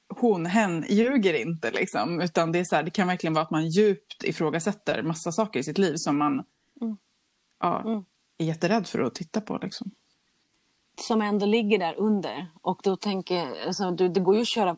[0.10, 2.22] hon, hen ljuger inte liksom.
[2.22, 5.60] Utan det, är så här, det kan verkligen vara att man djupt ifrågasätter massa saker
[5.60, 6.34] i sitt liv som man
[6.82, 6.98] mm.
[7.60, 8.04] Ja, mm.
[8.38, 9.60] är jätterädd för att titta på.
[9.62, 9.92] Liksom.
[11.02, 12.52] Som ändå ligger där under.
[12.62, 14.78] Och då tänker alltså, det, det går ju att köra,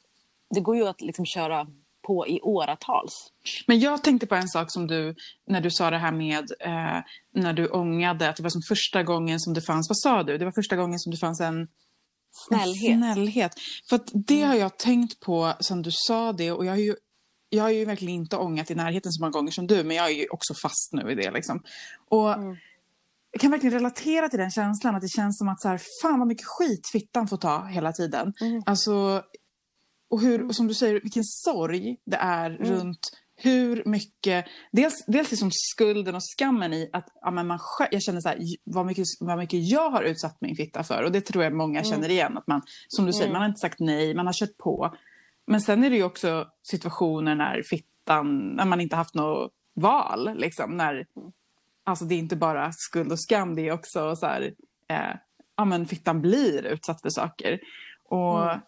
[0.50, 1.68] det går ju att liksom köra
[2.04, 3.32] på i åratals.
[3.68, 5.16] Men jag tänkte på en sak som du,
[5.48, 7.02] när du sa det här med eh,
[7.36, 10.38] när du ångade, att det var som första gången som det fanns, vad sa du?
[10.38, 11.68] Det var första gången som det fanns en
[12.36, 12.98] Snällhet.
[12.98, 13.52] Snällhet.
[13.90, 14.50] För det mm.
[14.50, 16.96] har jag tänkt på sen du sa det och jag har ju
[17.50, 20.06] jag har ju verkligen inte ångat i närheten så många gånger som du, men jag
[20.10, 21.32] är ju också fast nu i det.
[21.32, 21.64] Liksom.
[22.10, 22.56] Och mm.
[23.32, 26.20] Jag kan verkligen relatera till den känslan, att det känns som att så här, fan
[26.20, 28.34] vad mycket skit fittan får ta hela tiden.
[28.42, 28.64] Mm.
[28.66, 29.24] Alltså,
[30.14, 32.72] och hur, och som du säger, vilken sorg det är mm.
[32.72, 33.00] runt
[33.36, 37.60] hur mycket, dels, dels liksom skulden och skammen i att ja, men man,
[37.92, 41.04] jag känner så här, vad, mycket, vad mycket jag har utsatt min fitta för.
[41.04, 41.92] Och det tror jag många mm.
[41.92, 42.38] känner igen.
[42.38, 43.34] Att man, som du säger, mm.
[43.34, 44.96] man har inte sagt nej, man har kört på.
[45.48, 50.36] Men sen är det ju också situationer när fittan, när man inte haft något val.
[50.36, 51.32] Liksom, när, mm.
[51.84, 54.54] alltså det är inte bara skuld och skam, det är också så här,
[54.90, 55.16] eh,
[55.58, 57.60] ja men fittan blir utsatt för saker.
[58.10, 58.60] Och mm.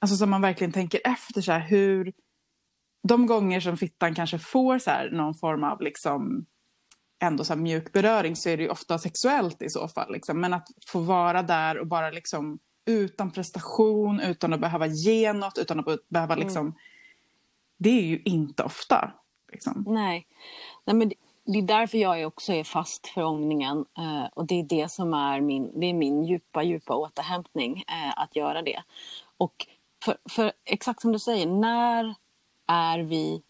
[0.00, 2.12] Alltså så man verkligen tänker efter så här, hur
[3.08, 6.46] de gånger som fittan kanske får så här, någon form av liksom,
[7.22, 10.12] ändå så mjuk beröring så är det ju ofta sexuellt i så fall.
[10.12, 10.40] Liksom.
[10.40, 15.58] Men att få vara där och bara liksom utan prestation, utan att behöva ge något,
[15.58, 16.44] utan att behöva mm.
[16.44, 16.66] liksom...
[16.66, 16.78] Mm.
[17.78, 19.12] Det är ju inte ofta.
[19.52, 19.84] Liksom.
[19.88, 20.26] Nej.
[20.84, 21.12] Nej men
[21.44, 23.84] det är därför jag också är fast för ångningen.
[23.98, 28.22] Eh, och det är det som är min, det är min djupa, djupa återhämtning, eh,
[28.22, 28.82] att göra det.
[29.36, 29.66] Och
[30.04, 32.14] för, för exakt som du säger, när
[32.66, 33.42] är vi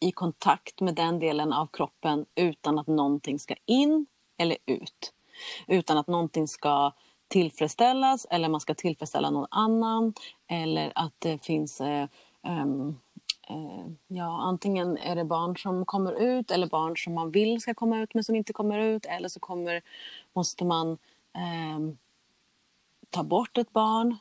[0.00, 5.12] i kontakt med den delen av kroppen utan att någonting ska in eller ut.
[5.66, 6.92] Utan att någonting ska
[7.28, 10.14] tillfredsställas eller man ska tillfredsställa någon annan
[10.46, 12.08] eller att det finns eh,
[12.42, 12.98] um,
[14.08, 17.98] ja, antingen är det barn som kommer ut eller barn som man vill ska komma
[17.98, 19.82] ut men som inte kommer ut eller så kommer,
[20.32, 20.92] måste man
[21.34, 21.94] eh,
[23.10, 24.16] ta bort ett barn.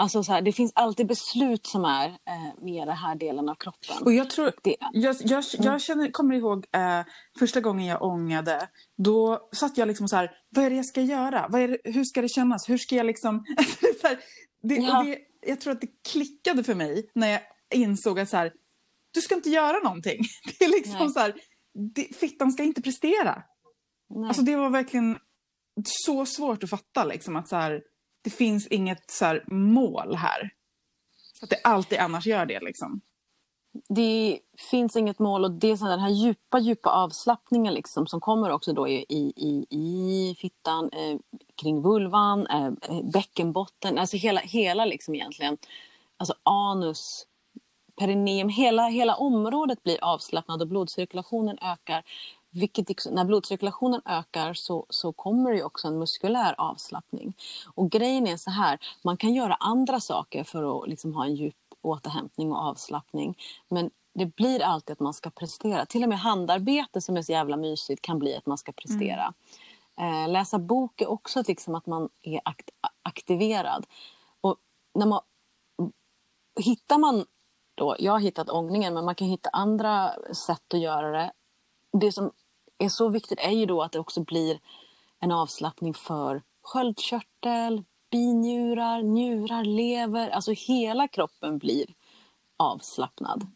[0.00, 3.54] Alltså så här, det finns alltid beslut som är eh, med den här delen av
[3.54, 3.96] kroppen.
[4.04, 7.00] Och jag tror, det, jag, jag, jag känner, kommer ihåg eh,
[7.38, 8.68] första gången jag ångade.
[8.96, 11.48] Då satt jag liksom så här, vad är det jag ska göra?
[11.48, 12.68] Det, hur ska det kännas?
[12.68, 13.44] Hur ska jag liksom...
[14.62, 15.02] det, ja.
[15.02, 17.40] det, jag tror att det klickade för mig när jag
[17.74, 18.52] insåg att så här,
[19.14, 20.20] du ska inte göra någonting.
[20.58, 21.10] Det är liksom Nej.
[21.10, 21.34] så här,
[21.94, 23.42] det, fittan ska inte prestera.
[24.14, 24.28] Nej.
[24.28, 25.18] Alltså det var verkligen
[25.84, 27.82] så svårt att fatta liksom att så här,
[28.22, 30.50] det finns inget så här, mål här.
[31.42, 33.00] Att det alltid annars gör det liksom.
[33.88, 38.20] Det finns inget mål och det är så den här djupa, djupa avslappningen liksom, som
[38.20, 41.18] kommer också då i, i, i fittan, eh,
[41.62, 42.70] kring vulvan, eh,
[43.12, 45.58] bäckenbotten, alltså hela, hela liksom egentligen,
[46.16, 47.26] alltså anus,
[47.98, 52.02] perineum, hela, hela området blir avslappnat och blodcirkulationen ökar.
[52.50, 57.34] Vilket, när blodcirkulationen ökar så, så kommer det också en muskulär avslappning.
[57.74, 61.34] Och grejen är så här, man kan göra andra saker för att liksom ha en
[61.34, 63.38] djup återhämtning och avslappning.
[63.68, 65.86] Men det blir alltid att man ska prestera.
[65.86, 69.34] Till och med handarbete som är så jävla mysigt kan bli att man ska prestera.
[69.96, 70.24] Mm.
[70.24, 72.70] Eh, läsa bok är också liksom att man är akt
[73.02, 73.86] aktiverad.
[74.40, 74.56] Och
[74.94, 75.20] när man,
[76.60, 77.26] hittar man
[77.74, 81.32] då, jag har hittat ångningen men man kan hitta andra sätt att göra det.
[81.92, 82.30] Det som
[82.78, 84.60] är så viktigt är ju då att det också blir
[85.20, 90.30] en avslappning för sköldkörtel, binjurar, njurar, lever.
[90.30, 91.86] Alltså hela kroppen blir
[92.56, 93.46] avslappnad.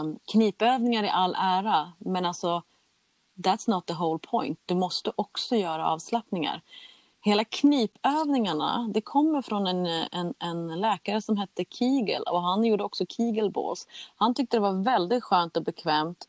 [0.00, 2.62] Um, knipövningar i all ära, men alltså
[3.34, 4.60] that's not the whole point.
[4.66, 6.62] Du måste också göra avslappningar.
[7.20, 12.84] Hela knipövningarna, det kommer från en, en, en läkare som hette Kegel och han gjorde
[12.84, 13.88] också Kegel balls.
[14.16, 16.28] Han tyckte det var väldigt skönt och bekvämt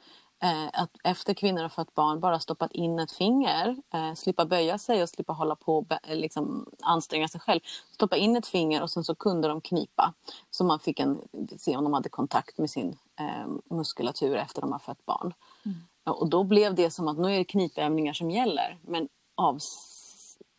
[0.73, 5.03] att efter kvinnor har fått barn bara stoppat in ett finger, eh, slippa böja sig
[5.03, 7.59] och slippa hålla på och liksom, anstränga sig själv.
[7.91, 10.13] Stoppa in ett finger och sen så kunde de knipa.
[10.51, 11.21] Så man fick en,
[11.57, 15.33] se om de hade kontakt med sin eh, muskulatur efter de har fött barn.
[15.65, 15.77] Mm.
[16.03, 18.79] Och då blev det som att nu är det knipövningar som gäller.
[18.81, 19.59] Men av,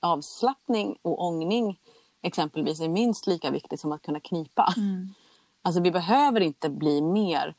[0.01, 1.79] avslappning och ångning
[2.23, 4.75] exempelvis är minst lika viktigt som att kunna knipa.
[4.77, 5.15] Mm.
[5.63, 7.55] Alltså vi behöver inte bli mer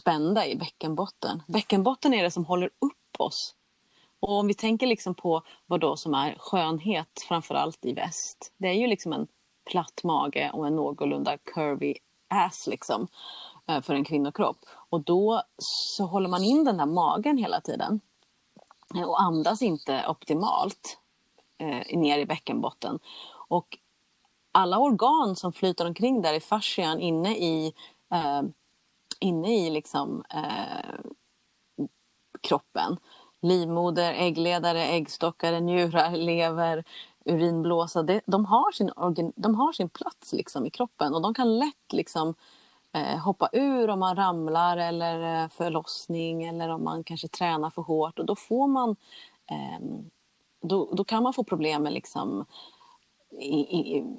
[0.00, 1.42] spända i bäckenbotten.
[1.46, 3.54] Bäckenbotten är det som håller upp oss.
[4.20, 8.52] Och om vi tänker liksom på vad då som är skönhet, framförallt i väst.
[8.56, 9.26] Det är ju liksom en
[9.70, 11.94] platt mage och en någorlunda curvy
[12.28, 13.08] ass liksom,
[13.66, 14.58] eh, för en kvinnokropp.
[14.90, 18.00] Och då så håller man in den där magen hela tiden
[18.94, 20.98] eh, och andas inte optimalt
[21.58, 22.98] eh, ner i bäckenbotten.
[23.48, 23.78] Och
[24.52, 27.74] alla organ som flyter omkring där i fascian inne i
[28.10, 28.42] eh,
[29.22, 31.00] inne i liksom, eh,
[32.40, 32.96] kroppen.
[33.40, 36.84] Livmoder, äggledare, äggstockar, njurar, lever,
[37.24, 38.02] urinblåsa.
[38.02, 41.58] Det, de, har sin organ, de har sin plats liksom, i kroppen och de kan
[41.58, 42.34] lätt liksom,
[42.92, 47.82] eh, hoppa ur om man ramlar eller eh, förlossning eller om man kanske tränar för
[47.82, 48.18] hårt.
[48.18, 48.96] Och då, får man,
[49.50, 49.86] eh,
[50.62, 52.44] då, då kan man få problem med liksom,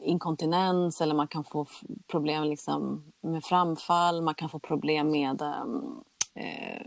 [0.02, 1.66] inkontinens eller man kan få
[2.08, 6.04] problem liksom med framfall, man kan få problem med ehm,
[6.36, 6.82] eh,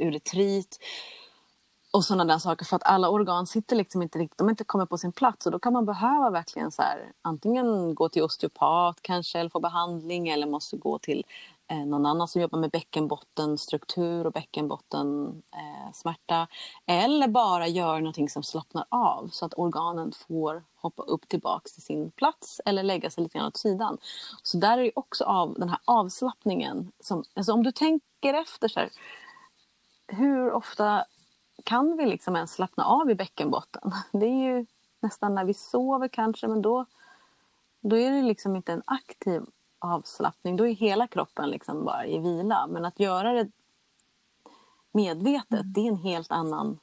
[0.00, 0.78] uretrit
[1.94, 2.64] och sådana där saker.
[2.64, 5.46] För att alla organ sitter liksom inte riktigt, de inte kommer på sin plats.
[5.46, 9.60] Och då kan man behöva verkligen så här, antingen gå till osteopat kanske eller få
[9.60, 11.24] behandling eller måste gå till
[11.68, 16.48] Eh, någon annan som jobbar med bäckenbottenstruktur och bäckenbottensmärta.
[16.86, 21.72] Eh, eller bara gör någonting som slappnar av så att organen får hoppa upp tillbaks
[21.72, 23.98] till sin plats eller lägga sig lite grann åt sidan.
[24.42, 26.92] Så där är det också av den här avslappningen.
[27.00, 28.90] Som, alltså om du tänker efter så här,
[30.06, 31.04] hur ofta
[31.64, 33.92] kan vi liksom ens slappna av i bäckenbotten?
[34.12, 34.66] Det är ju
[35.00, 36.86] nästan när vi sover kanske men då,
[37.80, 39.42] då är det liksom inte en aktiv
[39.84, 40.56] avslappning.
[40.56, 42.66] Då är hela kroppen liksom bara i vila.
[42.66, 43.50] Men att göra det
[44.92, 45.72] medvetet, mm.
[45.72, 46.78] det är en helt annan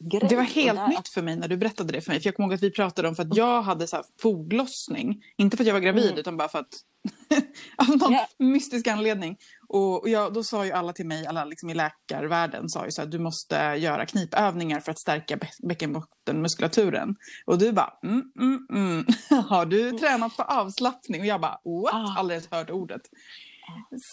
[0.00, 0.26] grej.
[0.28, 0.88] Det var helt där...
[0.88, 2.20] nytt för mig när du berättade det för mig.
[2.20, 5.22] För jag kommer ihåg att vi pratade om för att jag hade så här foglossning.
[5.36, 6.18] Inte för att jag var gravid mm.
[6.18, 6.74] utan bara för att
[7.76, 8.26] av någon yeah.
[8.38, 9.36] mystisk anledning.
[9.68, 12.90] Och, och jag, då sa ju alla till mig, alla liksom i läkarvärlden sa ju
[12.90, 17.16] så att du måste göra knipövningar för att stärka bäckenbottenmuskulaturen.
[17.46, 19.06] Och du bara, mm, mm, mm.
[19.48, 21.20] har du tränat på avslappning?
[21.20, 21.94] Och jag bara, what?
[21.94, 22.14] Ah.
[22.18, 23.02] Aldrig hört ordet.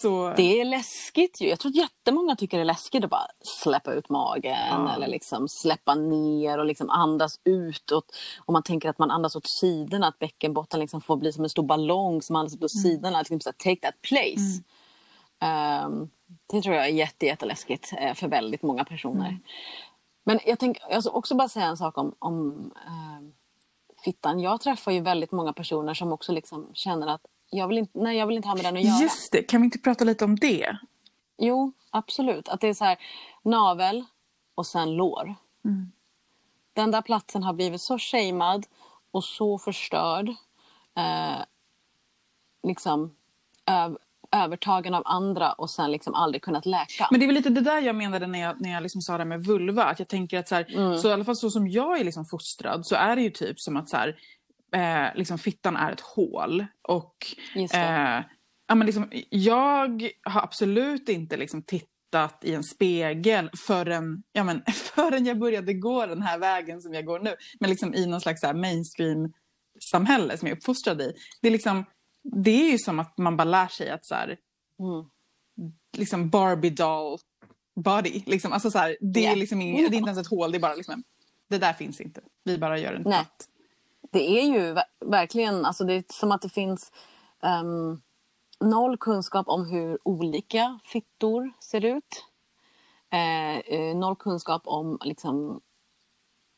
[0.00, 0.34] Så...
[0.36, 1.48] Det är läskigt ju.
[1.48, 3.26] Jag tror att jättemånga tycker det är läskigt att bara
[3.62, 4.94] släppa ut magen Ja.
[4.94, 8.16] eller liksom släppa ner och liksom andas utåt.
[8.44, 11.50] Och man tänker att man andas åt sidorna, att bäckenbotten liksom får bli som en
[11.50, 13.18] stor ballong som andas åt sidorna.
[13.18, 14.62] Liksom så take that place.
[15.40, 16.08] Ehm,
[16.46, 19.38] det tror jag är jätte, jätteläskigt eh, för väldigt många personer.
[20.24, 23.32] Men jag tänker jag ska också bara säga en sak om, om ehm,
[24.04, 24.40] fittan.
[24.40, 27.20] Jag träffar ju väldigt många personer som också liksom känner att
[27.56, 29.02] jag vill inte, nej, jag vill inte ha med den att göra.
[29.02, 30.76] Just det, kan vi inte prata lite om det?
[31.38, 32.48] Jo, absolut.
[32.48, 32.98] Att det är så här
[33.42, 34.04] navel
[34.54, 35.34] och sen lår.
[35.64, 35.92] Mm.
[36.72, 38.66] Den där platsen har blivit så shamead
[39.10, 40.28] och så förstörd.
[40.96, 41.42] Eh,
[42.62, 43.14] liksom
[43.66, 43.98] öv,
[44.32, 47.08] övertagen av andra och sen liksom aldrig kunnat läka.
[47.10, 49.18] Men det är väl lite det där jag menade när jag, när jag liksom sa
[49.18, 49.84] det med vulva.
[49.84, 50.98] Att jag tänker att så, här, Mm.
[50.98, 53.60] så i alla fall så som jag är liksom fostrad så är det ju typ
[53.60, 54.16] som att så här,
[54.74, 56.66] eh, liksom fittan är ett hål.
[56.88, 57.16] Och
[57.74, 58.22] eh,
[58.66, 64.62] ja, men liksom, jag har absolut inte liksom tittat i en spegel förrän, ja, men,
[64.94, 67.34] förrän jag började gå den här vägen som jag går nu.
[67.60, 71.12] Men liksom i någon slags mainstream-samhälle som jag är uppfostrad i.
[71.42, 71.84] Det är, liksom,
[72.22, 74.36] det är ju som att man bara lär sig att så här,
[74.78, 75.04] Mm.
[75.96, 77.18] liksom Barbie doll
[77.76, 78.22] body.
[78.26, 78.52] Liksom.
[78.52, 79.34] Alltså så här, det, är Ja.
[79.34, 81.02] liksom ing- det är inte ens ett hål, det är bara liksom,
[81.50, 82.20] det där finns inte.
[82.44, 83.46] Vi bara gör en platt.
[84.14, 86.92] Det är ju verkligen, alltså det är som att det finns
[87.40, 88.02] um,
[88.60, 92.24] noll kunskap om hur olika fittor ser ut.
[93.10, 95.60] Eh, eh noll kunskap om liksom,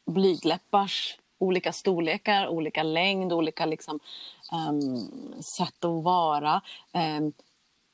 [0.06, 4.00] blygdläppars olika storlekar, olika längd, olika liksom,
[4.68, 6.62] um, sätt att vara.
[6.92, 7.32] Ehm,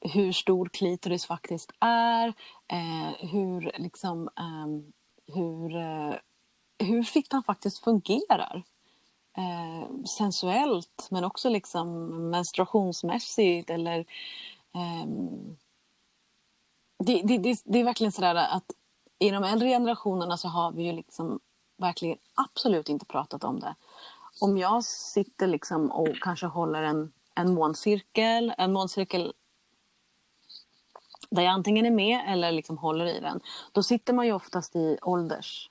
[0.01, 2.29] hur stor klitoris faktiskt är.
[2.68, 4.92] Eh, hur, liksom, um,
[5.27, 6.14] hur, uh,
[6.79, 8.64] hur fittan faktiskt fungerar
[9.37, 13.99] eh, sensuellt men också liksom menstruationsmässigt eller
[14.75, 15.07] eh,
[16.99, 18.73] det, det, det, det är verkligen sådär att
[19.18, 21.40] i de äldre generationerna så har vi ju liksom
[21.77, 23.75] verkligen absolut inte pratat om det.
[24.40, 29.33] Om jag sitter liksom och kanske håller en, en måncirkel, en måncirkel
[31.31, 33.40] där jag antingen är med eller liksom håller i den,
[33.73, 35.71] då sitter man ju oftast i ålders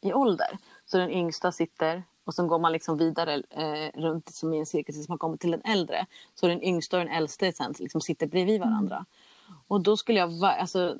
[0.00, 0.58] i ålder.
[0.86, 4.66] Så den yngsta sitter och så går man liksom vidare eh, runt som i en
[4.66, 6.06] cirkel tills man kommer till den äldre.
[6.34, 9.06] Så den yngsta och den äldste sen liksom sitter bredvid varandra.
[9.68, 10.96] Och då skulle jag, alltså,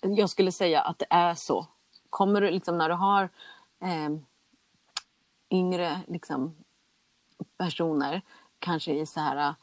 [0.00, 1.66] jag skulle säga att det är så.
[2.10, 3.28] Kommer du liksom när du har
[3.80, 4.10] eh,
[5.50, 6.56] yngre liksom,
[7.56, 8.22] personer,
[8.58, 9.54] kanske i så här,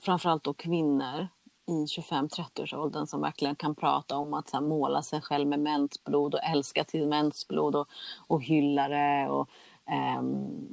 [0.00, 1.28] framförallt då kvinnor
[1.68, 6.34] i 25-30-årsåldern som verkligen kan prata om att så här, måla sig själv med mensblod
[6.34, 7.88] och älska till mensblod och,
[8.26, 9.48] och hylla det och
[9.86, 10.68] ehm,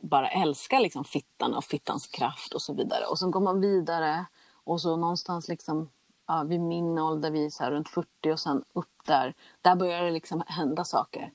[0.00, 3.04] bara älska liksom fittan och fittans kraft och så vidare.
[3.04, 4.24] Och så går man vidare
[4.64, 5.88] och så någonstans liksom
[6.26, 10.02] ja, vid min ålder, vi så här runt 40 och sen upp där, där börjar
[10.02, 11.32] det liksom hända saker.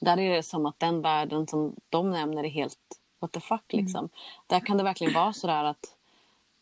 [0.00, 2.78] Där är det som att den världen som de nämner är helt
[3.18, 4.08] what the fuck liksom.
[4.46, 5.96] Där kan det verkligen vara så där att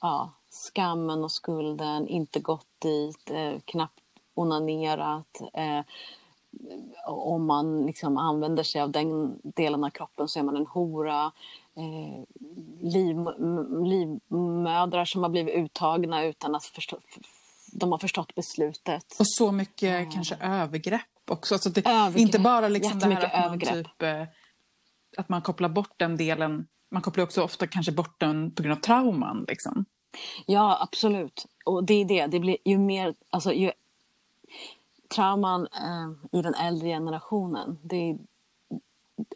[0.01, 4.01] ja, skammen och skulden, inte gått dit, eh, knappt
[4.35, 5.41] onanerat.
[5.55, 5.81] Eh,
[7.07, 11.33] om man liksom använder sig av den delen av kroppen så är man en hora.
[11.77, 12.25] Eh,
[12.81, 13.17] liv,
[13.85, 16.99] livmödrar som har blivit uttagna utan att förstå,
[17.73, 19.05] de har förstått beslutet.
[19.19, 21.55] Och så mycket kanske övergrepp också.
[21.55, 22.21] Alltså det, Övergrepp.
[22.21, 23.75] Inte bara liksom det här att man, övergrepp.
[23.75, 24.23] typ, eh,
[25.17, 26.67] att man kopplar bort den delen.
[26.91, 29.45] Man kopplar också ofta kanske bort den på grund av trauman.
[29.49, 29.85] Liksom.
[30.47, 31.47] Ja, absolut.
[31.65, 32.27] Och det är det.
[32.27, 33.73] Det blir ju mer, alltså ju
[35.09, 37.79] trauman eh, i den äldre generationen.
[37.83, 38.19] Det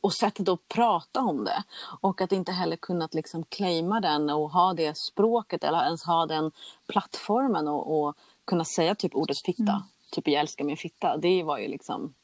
[0.00, 1.64] och sättet att prata om det.
[2.00, 6.26] Och att inte heller kunnat liksom claima den och ha det språket eller ens ha
[6.26, 6.52] den
[6.86, 9.84] plattformen och, och kunna säga typ ordet fitta.
[10.10, 11.16] Typ jag älskar min fitta.
[11.16, 12.14] Det var ju liksom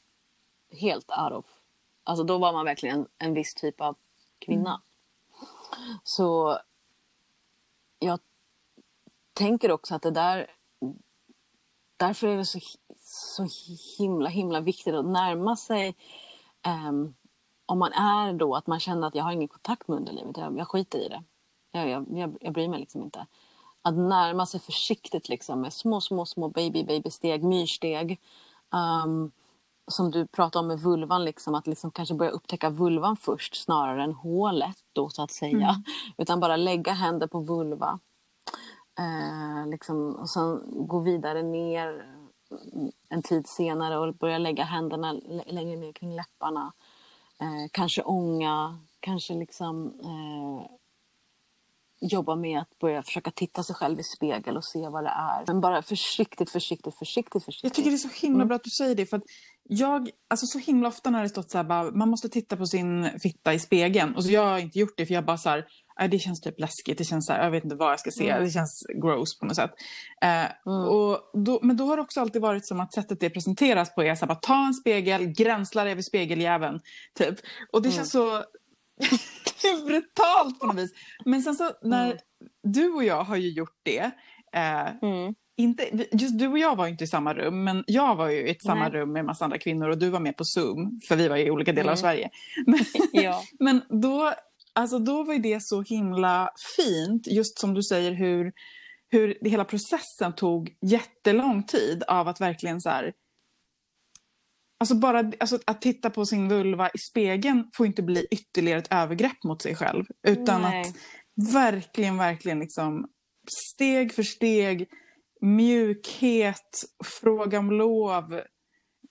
[0.71, 1.45] helt out of...
[2.03, 3.95] Alltså då var man verkligen en, en viss typ av
[4.39, 4.81] kvinna.
[6.03, 6.59] Så
[7.99, 8.19] jag
[9.37, 10.47] tänker också att det där...
[11.97, 12.59] Därför är det så,
[12.99, 13.47] så
[13.97, 15.95] himla, himla viktigt att närma sig...
[16.65, 17.13] ehm,
[17.65, 20.57] om man är då att man känner att jag har ingen kontakt med underlivet, jag,
[20.57, 21.23] jag skiter i det.
[21.71, 23.25] Jag, jag, jag, jag bryr mig liksom inte.
[23.81, 28.19] Att närma sig försiktigt liksom med små, små, små baby, baby-steg, myrsteg.
[28.73, 29.31] Ehm,
[29.91, 34.03] som du pratade om med vulvan, liksom, att liksom kanske börja upptäcka vulvan först snarare
[34.03, 35.83] än hålet då så att säga.
[36.17, 37.99] Utan bara lägga händer på vulva.
[38.99, 41.87] Eh, liksom, och sen gå vidare ner
[42.73, 45.13] mm, en tid senare och börja lägga händerna
[45.45, 46.73] längre ner kring läpparna.
[47.41, 50.77] Eh, kanske ånga, kanske liksom eh,
[51.99, 55.43] jobba med att börja försöka titta sig själv i spegel och se vad det är.
[55.47, 57.63] Men bara försiktigt, försiktigt, försiktigt, försiktigt.
[57.63, 59.05] Jag tycker det är så himla bra att du säger det.
[59.05, 59.21] För
[59.63, 62.65] jag, alltså så himla ofta när det stått så här, bara, man måste titta på
[62.65, 64.15] sin fitta i spegeln.
[64.15, 65.65] Och så jag har inte gjort det för jag bara så här,
[66.09, 66.97] det känns typ läskigt.
[66.97, 68.29] Det känns så här, jag vet inte vad jag ska se.
[68.29, 68.43] Mm.
[68.43, 69.71] Det känns gross på något sätt.
[70.21, 70.87] Eh, mm.
[70.87, 74.03] och då, men då har det också alltid varit som att sättet det presenteras på
[74.03, 76.79] är så här, bara, ta en spegel, gränslar över spegeljäveln.
[77.17, 77.35] Typ.
[77.71, 77.95] Och det mm.
[77.95, 78.43] känns så
[79.87, 80.91] brutalt på något vis.
[81.25, 82.17] Men sen så när mm.
[82.63, 84.11] du och jag har ju gjort det.
[84.53, 85.35] Eh, mm.
[85.57, 88.51] inte, just du och jag var inte i samma rum, men jag var ju i
[88.51, 91.15] ett samma rum med en massa andra kvinnor och du var med på Zoom, för
[91.15, 91.93] vi var i olika delar mm.
[91.93, 92.29] av Sverige.
[92.65, 92.79] Men,
[93.11, 93.43] ja.
[93.59, 94.33] men då,
[94.77, 98.51] alltså då var det så himla fint, just som du säger hur,
[99.09, 103.13] hur hela processen tog jättelång tid av att verkligen så här,
[104.79, 108.93] Alltså bara alltså att titta på sin vulva i spegeln får inte bli ytterligare ett
[108.93, 110.05] övergrepp mot sig själv.
[110.27, 110.81] Utan Nej.
[110.81, 110.95] att
[111.53, 113.07] verkligen, verkligen liksom
[113.47, 114.89] steg för steg,
[115.41, 118.41] mjukhet, fråga om lov.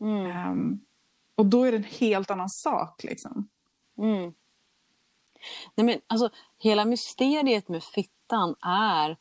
[0.01, 0.51] Mm.
[0.51, 0.81] Um,
[1.37, 3.05] och då är det en helt annan sak.
[3.05, 3.49] Liksom.
[3.99, 4.33] Mm.
[5.75, 9.17] Nej, men alltså, hela mysteriet med fittan är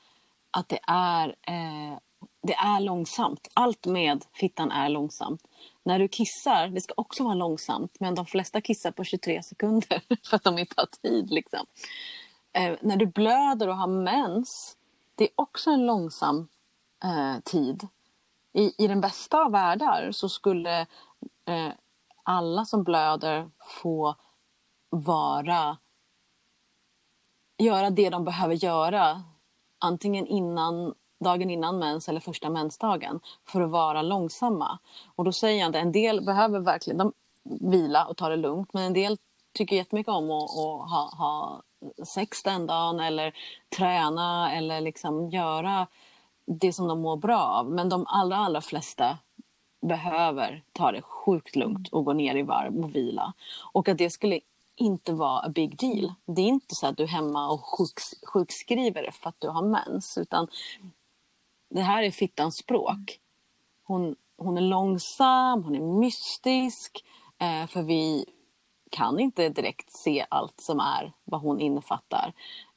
[0.51, 1.97] att det är, eh,
[2.43, 3.47] det är långsamt.
[3.53, 5.41] Allt med fittan är långsamt
[5.85, 10.01] när du kissar, det ska också vara långsamt, men de flesta kissar på 23 sekunder
[10.29, 11.31] för att de inte har tid.
[11.31, 11.65] Liksom.
[12.53, 14.77] Eh, när du blöder och har mens,
[15.15, 16.47] det är också en långsam
[17.03, 17.87] eh, tid.
[18.53, 20.81] I, I den bästa av världar så skulle
[21.45, 21.71] eh,
[22.23, 23.49] alla som blöder
[23.81, 24.15] få
[24.89, 25.77] vara
[27.57, 29.23] göra det de behöver göra
[29.79, 30.93] antingen innan
[31.23, 34.79] dagen innan mens eller första mensdagen för att vara långsamma.
[35.15, 38.73] Och då säger jag att en del behöver verkligen de vila och ta det lugnt
[38.73, 39.17] men en del
[39.53, 41.61] tycker jättemycket om att, att ha, ha
[42.05, 43.33] sex den dagen eller
[43.77, 45.87] träna eller liksom göra
[46.47, 47.71] det som de mår bra av.
[47.71, 49.17] Men de allra, allra flesta
[49.87, 53.33] behöver ta det sjukt lugnt och gå ner i varv och vila.
[53.73, 54.39] Och att det skulle
[54.75, 56.13] inte vara a big deal.
[56.25, 58.03] Det är inte så att du är hemma och sjuks,
[58.33, 60.17] sjukskriver det för att du har mens.
[60.17, 60.47] Utan
[61.69, 63.19] det här är fittans språk.
[63.83, 67.05] Hon, hon är långsam, hon är mystisk.
[67.37, 68.25] Eh, för vi
[68.91, 72.33] kan inte direkt se allt som är vad hon innefattar.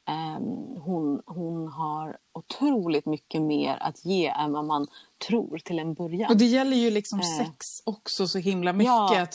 [0.08, 0.40] Eh,
[0.82, 4.86] hon, hon har otroligt mycket mer att ge än vad man
[5.28, 6.30] tror till en början.
[6.30, 7.24] Och det gäller ju liksom eh.
[7.38, 8.92] sex också så himla mycket.
[9.12, 9.28] Ja.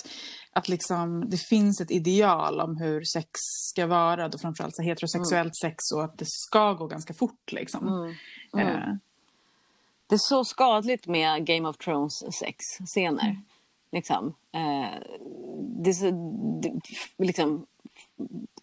[0.55, 3.29] Att, liksom, det finns ett ideal om hur sex
[3.69, 4.29] ska vara.
[4.29, 5.71] Då framförallt så heterosexuellt mm.
[5.71, 7.51] sex och att det ska gå ganska fort.
[7.51, 7.87] Liksom.
[7.87, 8.15] Mm.
[8.53, 8.67] Mm.
[8.67, 8.95] Eh,
[10.07, 13.29] det är så skadligt med Game of Thrones sexscener.
[13.29, 13.41] Mm.
[13.91, 14.33] Liksom.
[14.51, 14.99] Eh,
[15.59, 16.11] det är så,
[16.61, 16.81] det,
[17.17, 17.65] liksom,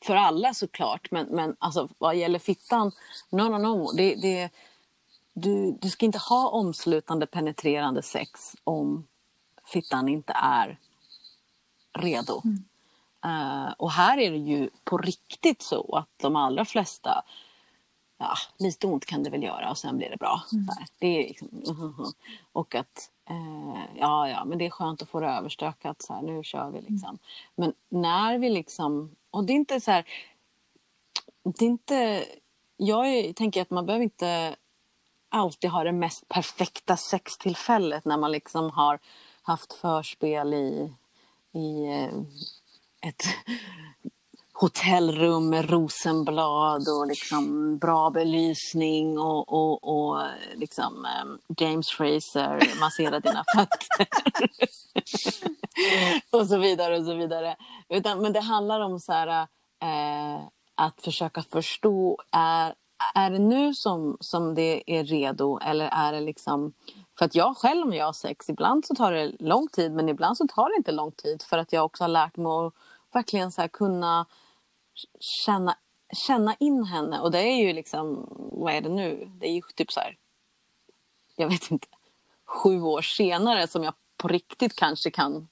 [0.00, 2.92] för alla såklart, men, men alltså, vad gäller fittan,
[3.30, 3.92] no, no, no.
[3.96, 4.50] Det, det,
[5.32, 8.30] du, du ska inte ha omslutande penetrerande sex
[8.64, 9.06] om
[9.72, 10.78] fittan inte är
[11.98, 12.42] redo.
[12.44, 12.64] Mm.
[13.26, 17.24] Uh, och här är det ju på riktigt så att de allra flesta
[18.20, 20.42] ja, lite ont kan det väl göra och sen blir det bra.
[20.52, 20.66] Mm.
[20.98, 22.12] Det är liksom,
[22.52, 26.02] och att eh, ja, ja, men det är skönt att få det överstökat.
[26.02, 27.08] Så här, nu kör vi liksom.
[27.08, 27.18] Mm.
[27.54, 30.04] Men när vi liksom, och det är inte så här,
[31.42, 32.24] det är inte,
[32.76, 34.56] jag är, tänker att man behöver inte
[35.28, 38.98] alltid ha det mest perfekta sextillfället när man liksom har
[39.42, 40.94] haft förspel i,
[41.54, 42.14] i eh,
[43.08, 43.24] ett
[44.60, 50.22] hotellrum med rosenblad och liksom bra belysning och, och, och
[50.54, 54.06] liksom eh, James Fraser masserar dina fötter.
[56.40, 57.56] och så vidare och så vidare.
[57.88, 59.46] Utan, men det handlar om så här,
[59.82, 60.40] eh,
[60.74, 62.74] att försöka förstå, är,
[63.14, 66.72] är det nu som, som det är redo eller är det liksom
[67.20, 70.08] för att jag själv om jag har sex, ibland så tar det lång tid men
[70.08, 72.74] ibland så tar det inte lång tid för att jag också har lärt mig att
[73.12, 74.26] verkligen så kunna
[75.20, 75.76] känna,
[76.26, 77.20] känna in henne.
[77.20, 79.30] Och det är ju liksom, vad är det nu?
[79.40, 80.16] Det är ju typ så här,
[81.36, 81.88] jag vet inte,
[82.46, 85.48] sju år senare som jag på riktigt kanske kan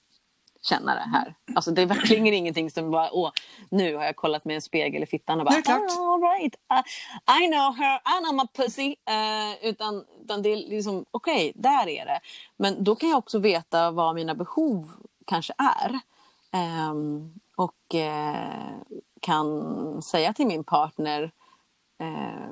[0.69, 1.35] känna det här.
[1.55, 3.31] Alltså det är verkligen ingenting som bara, åh,
[3.71, 7.47] nu har jag kollat med en spegel i fittan och bara, all right, uh, I
[7.47, 8.89] know her, I know my pussy.
[8.89, 12.21] Uh, utan, utan det är liksom, okej, okay, där är det.
[12.57, 14.91] Men då kan jag också veta vad mina behov
[15.27, 16.01] kanske är.
[16.91, 21.33] Um, och uh, kan säga till min partner
[22.01, 22.51] eh,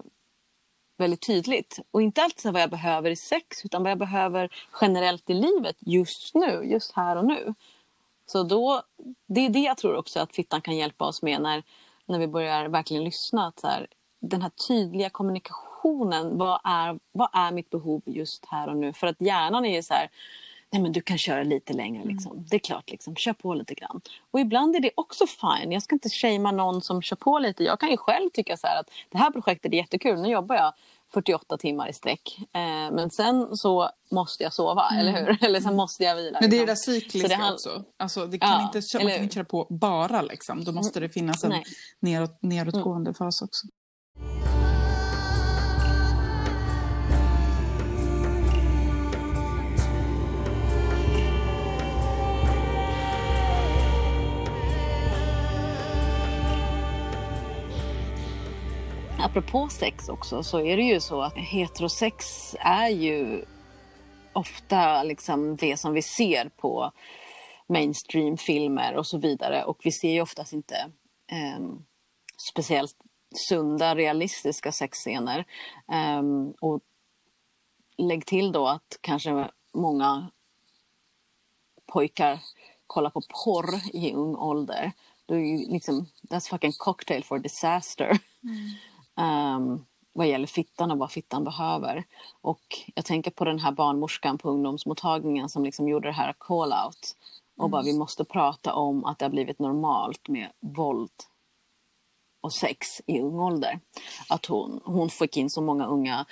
[0.98, 1.78] väldigt tydligt.
[1.90, 4.48] Och inte alltid vad jag behöver i sex utan vad jag behöver
[4.80, 7.54] generellt i livet just nu, just här och nu.
[8.26, 8.82] Så då,
[9.26, 11.62] det är det jag tror också att fittan kan hjälpa oss med när,
[12.06, 13.46] när vi börjar verkligen lyssna.
[13.46, 13.86] Att så här,
[14.20, 16.38] den här tydliga kommunikationen.
[16.38, 18.92] Vad är, vad är mitt behov just här och nu?
[18.92, 20.10] För att hjärnan är ju så här,
[20.72, 22.32] nej men du kan köra lite längre liksom.
[22.32, 22.44] Mm.
[22.50, 24.00] Det är klart liksom, kör på lite grann.
[24.30, 25.72] Och ibland är det också fine.
[25.72, 27.64] Jag ska inte shamea någon som kör på lite.
[27.64, 30.20] Jag kan ju själv tycka så här att det här projektet är jättekul.
[30.20, 30.72] Nu jobbar jag
[31.14, 32.38] 48 timmar i sträck.
[32.38, 35.00] Eh, men sen så måste jag sova, mm.
[35.00, 35.44] eller hur?
[35.44, 36.38] Eller sen måste jag vila.
[36.40, 36.92] Men det är liksom.
[36.92, 37.84] det där cykliska det också.
[37.98, 40.64] Alltså, det kan ja, inte, man kan inte köra på bara liksom.
[40.64, 41.52] Då måste det finnas en
[42.00, 43.14] neråt, nedåtgående mm.
[43.14, 43.66] fas också.
[59.36, 62.26] Apropå sex också så är det ju så att heterosex
[62.60, 63.44] är ju
[64.32, 66.92] ofta liksom det som vi ser på
[67.68, 69.64] mainstreamfilmer och så vidare.
[69.64, 70.76] Och vi ser ju oftast inte
[71.32, 71.66] eh,
[72.50, 72.96] speciellt
[73.48, 75.44] sunda, realistiska sexscener.
[75.92, 76.22] Eh,
[76.60, 76.80] och
[77.98, 80.30] lägg till då att kanske många
[81.92, 82.38] pojkar
[82.86, 84.92] kollar på porr i ung ålder.
[85.26, 88.18] Då är ju liksom, that's fucking cocktail for disaster.
[88.44, 88.70] Mm
[89.16, 92.04] um, vad gäller fittan och vad fittan behöver.
[92.40, 92.62] Och
[92.94, 97.16] jag tänker på den här barnmorskan på ungdomsmottagningen som liksom gjorde det här call-out.
[97.56, 97.70] Och mm.
[97.70, 101.10] bara vi måste prata om att det har blivit normalt med våld
[102.40, 103.80] och sex i ung ålder.
[104.28, 106.26] Att hon, hon fick in så många unga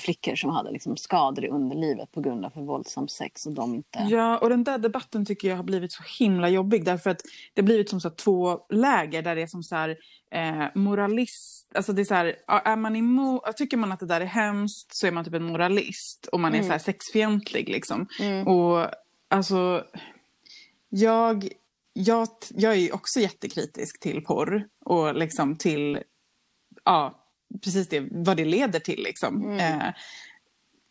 [0.00, 3.46] flickor som hade liksom skador i underlivet på grund av för våldsam sex.
[3.46, 3.98] Och de inte...
[3.98, 7.22] Ja, och den där debatten tycker jag har blivit så himla jobbig därför att
[7.54, 9.96] det har blivit som så två läger där det är som så här
[10.30, 14.20] eh, moralist, alltså det är så här, är man emot, tycker man att det där
[14.20, 16.66] är hemskt så är man typ en moralist och man är mm.
[16.66, 18.06] så här sexfientlig liksom.
[18.20, 18.48] Mm.
[18.48, 18.86] Och
[19.28, 19.84] alltså,
[20.88, 21.48] jag,
[21.92, 25.98] jag, jag är också jättekritisk till porr och liksom till,
[26.84, 27.19] ja,
[27.64, 29.42] precis det, vad det leder till liksom.
[29.44, 29.58] Mm.
[29.58, 29.92] Eh,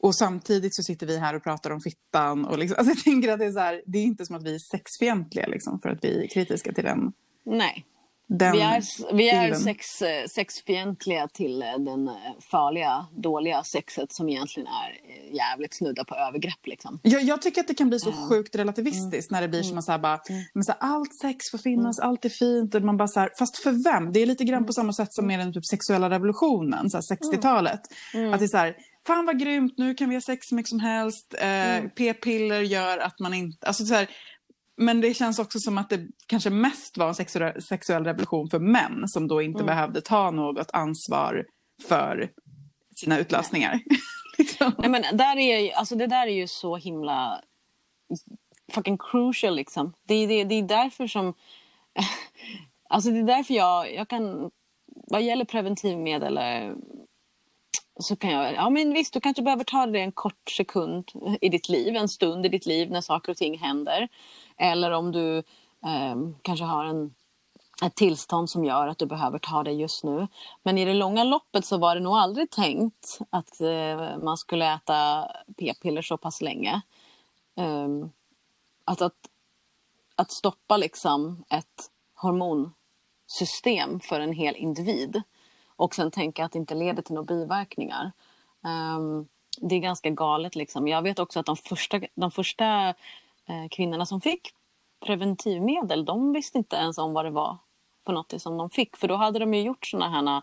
[0.02, 2.46] och samtidigt så sitter vi här och pratar om fittan.
[2.46, 4.44] Och liksom, alltså jag tänker att det är, så här, det är inte som att
[4.44, 7.14] vi är sexfientliga liksom, för att vi är kritiska till den.
[7.46, 7.86] Nej,
[8.30, 12.14] den vi är, vi är sex, eh, sexfientliga till eh, den eh,
[12.52, 14.98] farliga, dåliga sexet som egentligen är
[15.36, 16.68] jävligt snudda på övergrepp.
[16.68, 17.00] Liksom.
[17.04, 18.30] Jag, jag tycker att det kan bli så mm.
[18.30, 19.38] sjukt relativistiskt mm.
[19.38, 20.44] när det blir som att så här bara, mm.
[20.54, 22.10] men så här, allt sex får finnas, mm.
[22.10, 22.76] allt är fint.
[22.76, 24.14] Och man bara så här, fast för vem?
[24.14, 27.82] Det är lite grann på samma sätt som med den typ sexuella revolutionen, 60-talet.
[28.14, 28.26] Mm.
[28.26, 28.34] Mm.
[28.34, 28.76] Att det är så här,
[29.08, 31.36] fan vad grymt, nu kan vi ha sex så mycket som helst.
[31.42, 33.68] Eh, P-piller gör att man inte...
[33.68, 34.10] Alltså så här,
[34.80, 38.60] men det känns också som att det kanske mest var en sexuell, sexuell revolution för
[38.60, 39.66] män som då inte mm.
[39.66, 41.46] behövde ta något ansvar
[41.88, 42.32] för
[42.96, 43.80] sina utlösningar.
[44.38, 44.72] liksom.
[44.78, 47.42] Nej, men där är, alltså det där är ju så himla
[48.72, 49.94] fucking crucial liksom.
[50.04, 51.34] Det är, det, det är därför som...
[52.90, 54.52] alltså det är därför jag, jag kan...
[54.86, 56.76] Vad gäller preventivmedel eh,
[58.00, 61.12] så kan jag, ja men visst du kanske behöver ta det en kort sekund
[61.42, 64.08] i ditt liv, en stund i ditt liv när saker och ting händer.
[64.60, 65.38] Eller om du
[65.86, 67.14] eh, kanske har en,
[67.84, 70.28] ett tillstånd som gör att du behöver ta det just nu.
[70.64, 74.74] Men i det långa loppet så var det nog aldrig tänkt att eh, man skulle
[74.74, 76.82] äta p-piller så pass länge.
[77.56, 77.88] Eh,
[78.86, 79.16] att, att,
[80.16, 85.22] att stoppa liksom ett hormonsystem för en hel individ
[85.76, 88.12] och sen tänka att det inte leder till några biverkningar.
[88.98, 90.56] Um, det är ganska galet.
[90.56, 90.88] Liksom.
[90.88, 92.94] Jag vet också att de första, de första
[93.72, 94.54] kvinnorna som fick
[95.06, 97.58] preventivmedel, de visste inte ens om vad det var
[98.06, 98.98] för något som de fick.
[98.98, 100.42] För då hade de ju gjort såna här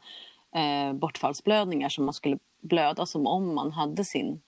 [0.54, 4.40] eh, bortfallsblödningar som man skulle blöda som om man hade sin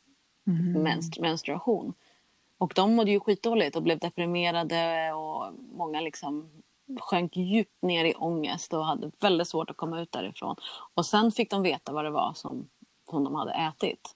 [0.47, 0.83] mm.
[0.83, 1.95] menstru menstruation.
[2.59, 6.51] Och de mådde ju skitdåligt och blev deprimerade och många liksom
[7.01, 10.57] sjönk djupt ner i ångest och hade väldigt svårt att komma ut därifrån.
[10.95, 12.69] Och sen fick de veta vad det var som,
[13.11, 14.15] som de hade ätit.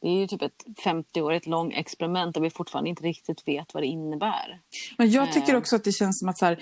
[0.00, 3.82] Det är ju typ ett 50-årigt långt experiment där vi fortfarande inte riktigt vet vad
[3.82, 4.60] det innebär.
[4.98, 5.58] Men jag tycker eh.
[5.58, 6.58] också att det känns som att, så här,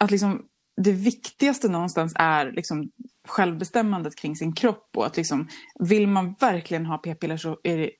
[0.00, 2.90] att liksom, det viktigaste någonstans är liksom
[3.28, 4.88] självbestämmandet kring sin kropp.
[4.96, 7.90] Och att liksom, vill man verkligen ha p-piller så är det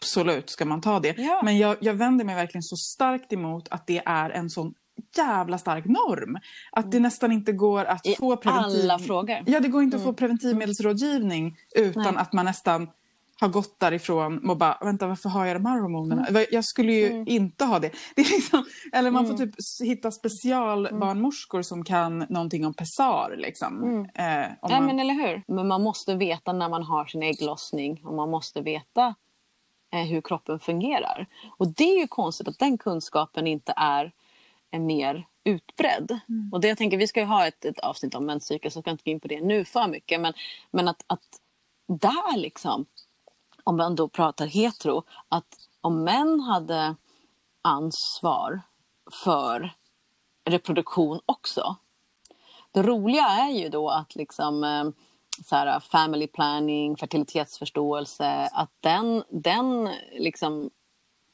[0.00, 1.14] absolut ska man ta det.
[1.18, 1.40] Ja.
[1.44, 4.74] Men jag, jag vänder mig verkligen så starkt emot att det är en sån
[5.16, 6.38] jävla stark norm.
[6.72, 8.80] Att det nästan inte går att I få preventiv...
[8.80, 9.38] alla frågor.
[9.46, 10.00] Ja, det går inte mm.
[10.00, 10.16] att få mm.
[10.16, 12.22] preventivmedelsrådgivning utan Nej.
[12.22, 12.88] att man nästan
[13.40, 16.26] har gått därifrån och bara, vänta varför har jag de här hormonerna?
[16.26, 16.44] Mm.
[16.50, 17.24] Jag skulle ju mm.
[17.28, 17.90] inte ha det.
[18.16, 23.34] det är liksom, eller man får typ hitta specialbarnmorskor som kan någonting om pessar.
[23.36, 24.04] Liksom.
[24.14, 24.24] Eh,
[24.62, 24.86] ja, man...
[24.86, 25.42] men eller hur.
[25.46, 29.14] Men man måste veta när man har sin ägglossning och man måste veta
[29.92, 31.26] eh, hur kroppen fungerar.
[31.58, 34.12] Och det är ju konstigt att den kunskapen inte är
[34.70, 36.18] är mer utbredd.
[36.28, 36.52] Mm.
[36.52, 38.84] Och det jag tänker, vi ska ju ha ett, ett avsnitt om menscykel så jag
[38.84, 40.20] ska inte gå in på det nu för mycket.
[40.20, 40.32] Men,
[40.70, 41.40] men att, att
[41.86, 42.86] där liksom,
[43.68, 45.46] om man då pratar hetero, att
[45.80, 46.96] om män hade
[47.62, 48.60] ansvar
[49.24, 49.76] för
[50.44, 51.76] reproduktion också.
[52.72, 54.84] Det roliga är ju då att liksom eh,
[55.44, 60.70] så här, family planning, fertilitetsförståelse, att den, den, liksom,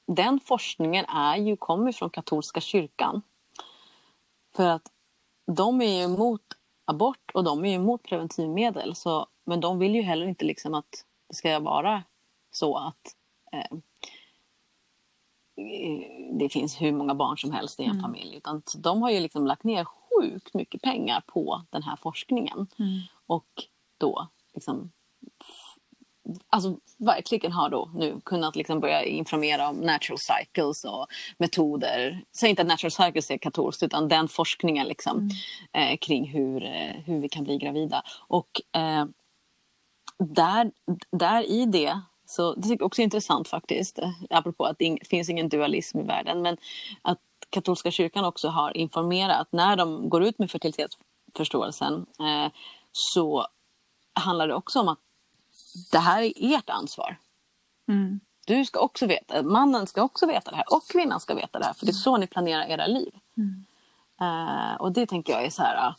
[0.06, 3.22] den forskningen är ju, kommer från katolska kyrkan.
[4.56, 4.90] För att
[5.46, 6.42] de är ju emot
[6.84, 8.94] abort och de är ju emot preventivmedel.
[8.94, 12.02] Så, men de vill ju heller inte liksom att det ska vara
[12.56, 13.16] så att
[13.52, 13.78] eh,
[16.38, 18.02] det finns hur många barn som helst i en mm.
[18.02, 18.36] familj.
[18.36, 22.66] Utan de har ju liksom lagt ner sjukt mycket pengar på den här forskningen.
[22.78, 23.00] Mm.
[23.26, 23.48] Och
[23.98, 24.92] då liksom
[26.48, 31.06] alltså verkligen har då nu kunnat liksom börja informera om natural cycles och
[31.38, 32.24] metoder.
[32.36, 35.30] Säg inte att natural cycles är katolskt utan den forskningen liksom, mm.
[35.92, 38.02] eh, kring hur, eh, hur vi kan bli gravida.
[38.28, 39.06] Och eh,
[40.18, 40.70] där,
[41.10, 45.28] där i det så det är också intressant faktiskt, eh, apropå att det in, finns
[45.28, 46.56] ingen dualism i världen, men
[47.02, 47.20] att
[47.50, 52.52] katolska kyrkan också har informerat när de går ut med fertilitetsförståelsen eh,
[52.92, 53.46] så
[54.12, 54.98] handlar det också om att
[55.92, 57.16] det här är ert ansvar.
[57.88, 58.20] Mm.
[58.46, 61.64] Du ska också veta, mannen ska också veta det här och kvinnan ska veta det
[61.64, 63.14] här för det är så ni planerar era liv.
[63.36, 63.64] Mm.
[64.20, 65.94] Uh, och det tänker jag är så här uh,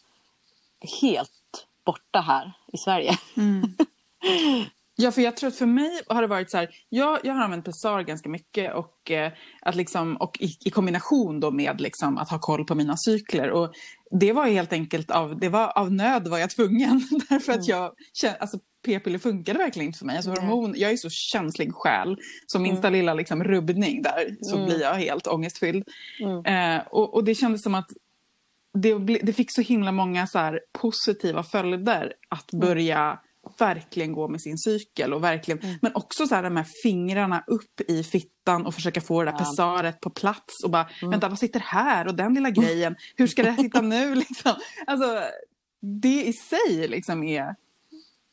[1.01, 3.17] helt borta här i Sverige.
[3.37, 3.75] Mm.
[4.97, 7.43] Ja, för jag tror att för mig har det varit så här, jag, jag har
[7.43, 9.31] använt Pessar ganska mycket och, eh,
[9.61, 13.51] att liksom, och i, i, kombination då med liksom att ha koll på mina cykler.
[13.51, 13.73] Och
[14.19, 17.01] det var helt enkelt av, det var av nöd var jag tvungen.
[17.29, 17.69] Därför att mm.
[17.69, 17.91] jag,
[18.39, 20.15] alltså p-piller funkade verkligen inte för mig.
[20.15, 22.17] Alltså hormon, jag är så känslig själ.
[22.47, 22.99] Så minsta mm.
[22.99, 24.67] lilla liksom, rubbning där så mm.
[24.67, 25.83] blir jag helt ångestfylld.
[26.21, 26.77] Mm.
[26.77, 27.89] Eh, och, och, det kändes som att
[28.73, 32.67] det, det fick så himla många så här, positiva följder att mm.
[32.67, 33.19] börja
[33.57, 35.13] verkligen gå med sin cykel.
[35.13, 35.75] Och verkligen, mm.
[35.81, 39.37] Men också så här, de här fingrarna upp i fittan och försöka få det där
[39.37, 40.63] pessaret på plats.
[40.63, 41.11] Och bara, mm.
[41.11, 44.15] vänta vad sitter här och den lilla grejen, hur ska det sitta nu?
[44.29, 44.53] Liksom.
[44.87, 45.21] Alltså,
[45.79, 47.55] det i sig liksom är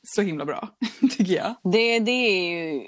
[0.02, 0.68] så himla bra,
[1.00, 1.54] tycker jag.
[1.62, 2.82] Det, det är ju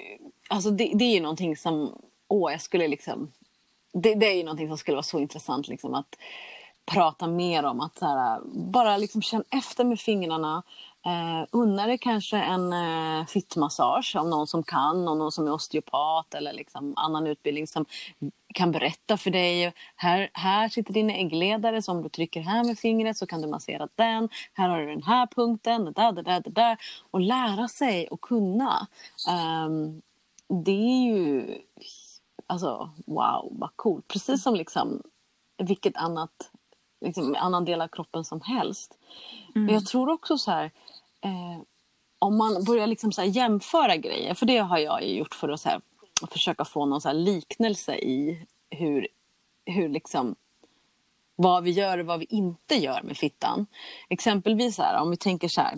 [0.47, 3.31] alltså det, det är ju någonting som, åh jag skulle liksom,
[3.93, 6.17] det, det är ju någonting som skulle vara så intressant liksom att
[6.85, 7.81] prata mer om.
[7.81, 10.63] Att så här, bara liksom känna efter med fingrarna.
[11.05, 16.33] Eh, unna dig kanske en eh, fittmassage av någon som kan, någon som är osteopat
[16.33, 17.85] eller liksom annan utbildning som
[18.53, 19.73] kan berätta för dig.
[19.95, 23.47] Här, här sitter din äggledare, så om du trycker här med fingret så kan du
[23.47, 24.29] massera den.
[24.53, 26.77] Här har du den här punkten, det där, det där, det där.
[27.11, 28.87] Och lära sig och kunna.
[29.65, 30.01] Um,
[30.63, 31.57] det är ju...
[32.47, 34.07] Alltså, wow, vad coolt.
[34.07, 35.01] Precis som liksom
[35.57, 36.51] vilket annat,
[37.05, 38.97] liksom, annan del av kroppen som helst.
[39.55, 39.65] Mm.
[39.65, 40.71] Men jag tror också så här
[41.25, 41.61] eh,
[42.19, 45.69] om man börjar liksom så jämföra grejer, för det har jag gjort för att så
[45.69, 45.81] här,
[46.31, 49.07] försöka få någon så liknelse i hur,
[49.65, 50.35] hur liksom,
[51.35, 53.67] vad vi gör och vad vi inte gör med fittan.
[54.09, 55.77] Exempelvis här, om vi tänker så här,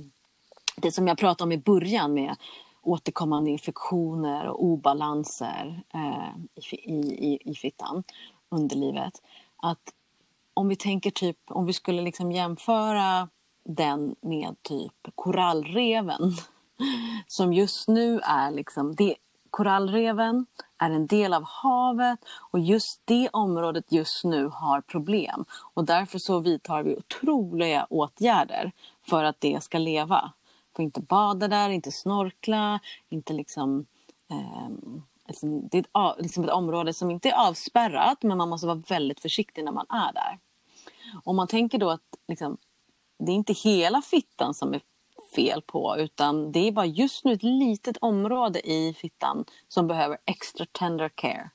[0.76, 2.36] det som jag pratade om i början med
[2.82, 6.96] återkommande infektioner och obalanser eh, i,
[7.34, 8.04] i, i fittan
[8.50, 9.22] underlivet.
[9.56, 9.94] Att
[10.54, 13.30] om vi tänker typ, om vi skulle liksom jämföra
[13.68, 16.34] den med typ korallreven.
[17.28, 19.16] Som just nu är liksom, det,
[19.50, 20.46] korallreven
[20.78, 22.20] är en del av havet
[22.52, 25.46] och just det området just nu har problem.
[25.74, 28.72] Och därför så vidtar vi otroliga åtgärder
[29.10, 30.32] för att det ska leva.
[30.76, 33.86] Får inte bada där, inte snorkla, inte liksom
[34.30, 34.70] eh,
[35.28, 38.84] liksom, det är ett, liksom ett område som inte är avspärrat men man måste vara
[38.90, 40.40] väldigt försiktig när man är där.
[41.24, 42.58] Om man tänker då att liksom,
[43.20, 44.82] det är inte hela fittan som är
[45.36, 50.18] fel på utan det är bara just nu ett litet område i fittan som behöver
[50.26, 51.50] extra tender care.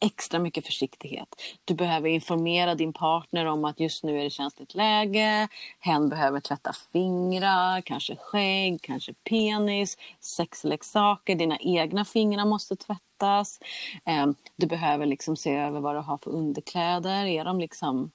[0.00, 1.28] Extra mycket försiktighet.
[1.64, 5.48] Du behöver informera din partner om att just nu är det känsligt läge.
[5.78, 11.34] Hen behöver tvätta fingrar, kanske skägg, kanske penis, sexleksaker.
[11.34, 13.60] Dina egna fingrar måste tvättas.
[14.04, 17.26] Ehm, du behöver liksom se över vad du har för underkläder.
[17.26, 18.10] Är de liksom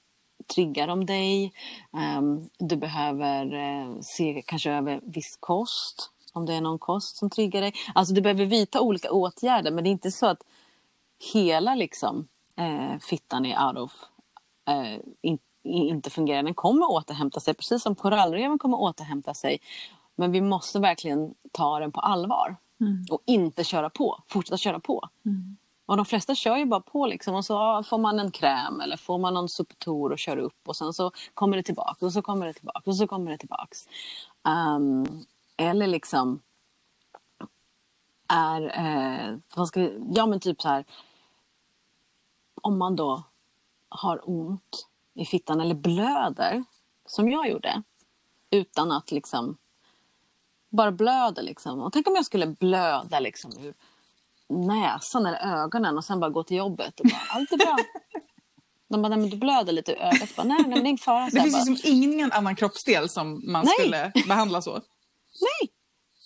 [0.47, 1.53] triggar de dig.
[2.17, 7.29] Um, du behöver uh, se kanske över viss kost, om det är någon kost som
[7.29, 7.73] triggar dig.
[7.95, 10.43] Alltså du behöver vidta olika åtgärder men det är inte så att
[11.33, 12.27] hela liksom,
[12.59, 13.91] uh, fittan är out of,
[15.21, 16.43] in, inte fungerar.
[16.43, 19.59] Den kommer återhämta sig precis som korallreven kommer återhämta sig.
[20.15, 22.57] Men vi måste verkligen ta den på allvar.
[22.81, 23.05] Mm.
[23.11, 25.09] Och inte köra på, fortsätta köra på.
[25.25, 25.57] Mm.
[25.87, 28.97] Och de flesta kör ju bara på liksom och så får man en kräm eller
[28.97, 32.21] får man någon Supetor och kör upp och sen så kommer det tillbaka och så
[32.21, 33.87] kommer det tillbaka och så kommer det tillbaks.
[34.43, 35.25] Um,
[35.57, 36.41] eller liksom
[38.27, 40.85] är, eh, vad ska vi, ja men typ så här
[42.61, 43.23] om man då
[43.89, 46.63] har ont i fittan eller blöder
[47.05, 47.83] som jag gjorde
[48.49, 49.57] utan att liksom
[50.69, 51.81] bara blöder liksom.
[51.81, 53.73] Och tänk om jag skulle blöda liksom ur
[54.49, 57.77] näsan eller ögonen och sen bara gå till jobbet och bara, allt är bra.
[58.89, 60.35] De bara, nej men du blöder lite i ögat.
[60.35, 61.25] Bara, nej, nej men det är ingen fara.
[61.25, 63.73] det finns bara, liksom ingen annan kroppsdel som man nej.
[63.73, 64.71] skulle behandla så.
[65.41, 65.71] Nej,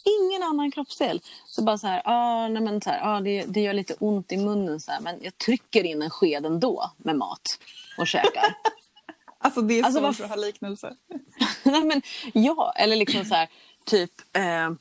[0.05, 1.21] ingen annan kroppsdel.
[1.45, 4.31] Så bara så här, ah, nej men så här, ah, det, det gör lite ont
[4.31, 7.59] i munnen så här, men jag trycker in en sked ändå med mat
[7.97, 8.55] och käkar.
[9.37, 10.95] alltså det är alltså, svårt att ha liknelse.
[11.63, 12.01] nej men
[12.33, 13.49] ja, eller liksom så här,
[13.85, 14.71] typ eh,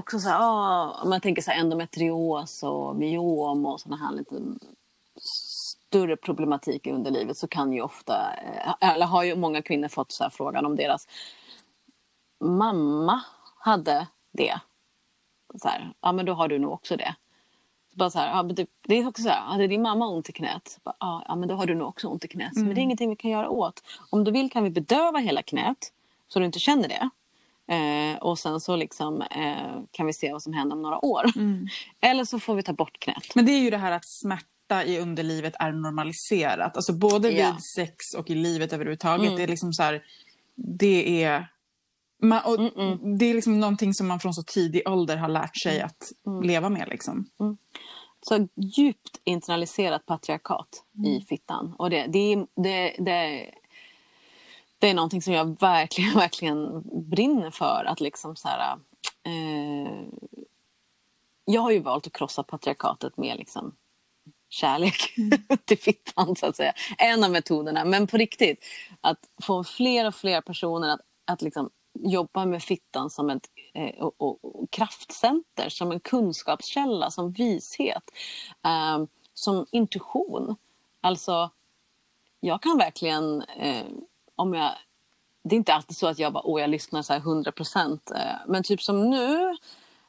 [0.00, 4.34] också så här, om man tänker så här endometrios och myom och sådana här lite
[5.20, 10.12] större problematik under livet så kan ju ofta, eh, eller har ju många kvinnor fått
[10.12, 11.08] så frågan om deras
[12.40, 13.20] mamma
[13.58, 14.60] hade det.
[15.62, 17.14] Så här, ja men då har du nog också det.
[17.90, 20.06] Så bara så här, ja, men det, det är också så här, hade din mamma
[20.06, 20.78] ont i knät?
[20.82, 22.56] Bara, ja, men då har du nog också ont i knät.
[22.56, 22.66] Mm.
[22.66, 23.82] Men det är ingenting vi kan göra åt.
[24.10, 25.92] Om du vill kan vi bedöva hela knät
[26.28, 27.10] så du inte känner det.
[27.70, 31.24] Eh, och sen så liksom, eh, kan vi se vad som händer om några år.
[31.36, 31.66] Mm.
[32.00, 33.34] Eller så får vi ta bort knät.
[33.34, 36.76] Men det är ju det här att smärta i underlivet är normaliserat.
[36.76, 37.58] Alltså både vid ja.
[37.76, 39.26] sex och i livet överhuvudtaget.
[39.26, 39.36] Mm.
[39.36, 40.02] Det är liksom så här,
[40.56, 41.46] det är
[42.22, 43.18] man, och mm -mm.
[43.18, 45.86] Det är liksom någonting som man från så tidig ålder har lärt sig mm.
[45.86, 46.42] att mm.
[46.42, 46.88] leva med.
[46.88, 47.26] Liksom.
[47.40, 47.56] Mm.
[48.22, 51.20] Så djupt internaliserat patriarkat i mm.
[51.20, 51.74] fittan.
[51.78, 53.50] Och det, det, det, det,
[54.80, 57.84] det är någonting som jag verkligen, verkligen brinner för.
[57.84, 58.78] Att liksom så här,
[59.26, 60.02] eh,
[61.44, 63.76] jag har ju valt att krossa patriarkatet med liksom
[64.48, 65.14] kärlek
[65.64, 66.72] till fittan så att säga.
[66.98, 67.84] En av metoderna.
[67.84, 68.64] Men på riktigt,
[69.00, 74.02] att få fler och fler personer att, att liksom jobba med fittan som ett eh,
[74.04, 78.02] och, och, och kraftcenter, som en kunskapskälla, som vishet,
[78.64, 79.04] eh,
[79.34, 80.56] som intuition.
[81.00, 81.50] Alltså,
[82.40, 83.84] jag kan verkligen, eh,
[84.40, 84.72] om jag...
[85.42, 88.10] Det är inte alltid så att jag bara, åh, jag lyssnar så här 100 procent.
[88.10, 89.56] Eh, men typ som nu,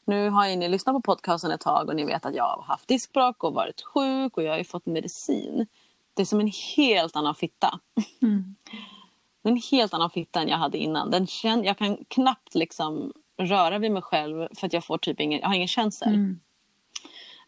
[0.05, 2.87] nu har ni lyssnat på podcasten ett tag och ni vet att jag har haft
[2.87, 5.67] diskbråck och varit sjuk och jag har fått medicin.
[6.13, 7.79] Det är som en helt annan fitta.
[8.21, 8.55] Mm.
[9.43, 11.11] En helt annan fitta än jag hade innan.
[11.11, 15.19] Den kän, jag kan knappt liksom röra vid mig själv för att jag får typ
[15.19, 16.13] ingen, jag har ingen känsel.
[16.13, 16.39] Mm.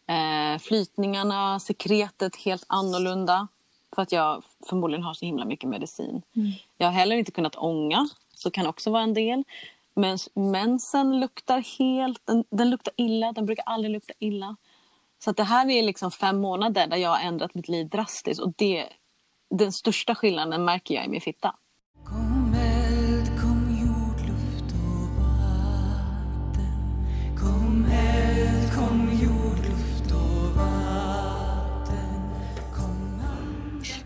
[0.06, 3.48] Eh, flytningarna, sekretet helt annorlunda.
[3.94, 6.22] För att jag förmodligen har så himla mycket medicin.
[6.36, 6.52] Mm.
[6.78, 9.44] Jag har heller inte kunnat ånga, så kan också vara en del.
[9.94, 14.56] Men mensen luktar helt, den, den luktar illa, den brukar aldrig lukta illa.
[15.24, 18.42] Så att det här är liksom fem månader där jag har ändrat mitt liv drastiskt
[18.42, 18.88] och det,
[19.50, 21.56] den största skillnaden märker jag i min fitta.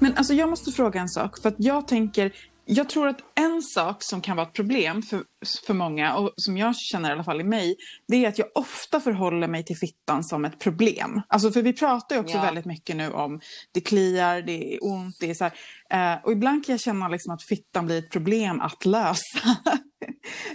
[0.08, 1.38] Men alltså jag måste fråga en sak.
[1.42, 2.32] För att jag tänker,
[2.64, 5.22] jag tror att en sak som kan vara ett problem för,
[5.66, 7.76] för många, och som jag känner i alla fall i mig,
[8.08, 11.22] det är att jag ofta förhåller mig till fittan som ett problem.
[11.28, 12.42] Alltså för vi pratar ju också ja.
[12.42, 13.40] väldigt mycket nu om
[13.74, 17.08] det kliar, det är ont, det är så här, eh, och ibland kan jag känna
[17.08, 19.56] liksom att fittan blir ett problem att lösa.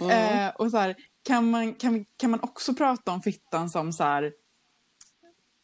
[0.00, 0.10] mm.
[0.10, 0.94] eh, och så här,
[1.26, 4.32] kan man, kan, kan man också prata om fittan som så här,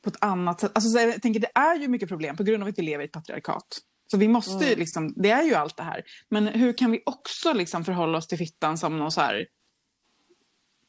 [0.04, 0.70] på ett annat sätt.
[0.74, 3.06] Alltså, jag tänker, det är ju mycket problem på grund av att vi lever i
[3.06, 3.78] ett patriarkat.
[4.10, 4.78] Så vi måste mm.
[4.78, 6.02] liksom, det är ju allt det här.
[6.28, 9.46] Men hur kan vi också liksom förhålla oss till fittan som någon så här,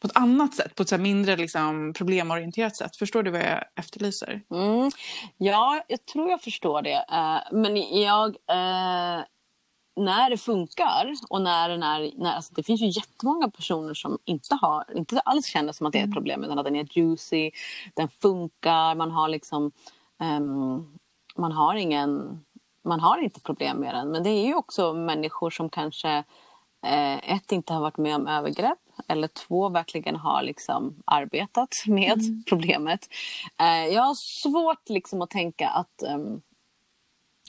[0.01, 2.95] på ett annat sätt, på ett så mindre liksom, problemorienterat sätt.
[2.95, 4.41] Förstår du vad jag efterlyser?
[4.53, 4.91] Mm.
[5.37, 7.05] Ja, jag tror jag förstår det.
[7.11, 9.23] Uh, men jag, uh,
[9.95, 12.11] när det funkar och när den är...
[12.15, 15.93] När, alltså det finns ju jättemånga personer som inte, har, inte alls känner som att
[15.93, 16.15] det är ett mm.
[16.15, 17.51] problem utan att den är juicy,
[17.93, 19.71] den funkar, man har liksom...
[20.19, 20.99] Um,
[21.35, 22.39] man har ingen...
[22.83, 24.11] Man har inte problem med den.
[24.11, 26.23] Men det är ju också människor som kanske
[26.85, 32.19] eh, ett, inte har varit med om övergrepp eller två, verkligen har liksom arbetat med
[32.19, 32.43] mm.
[32.49, 33.07] problemet.
[33.59, 36.03] Eh, jag har svårt liksom att tänka att...
[36.15, 36.41] Um,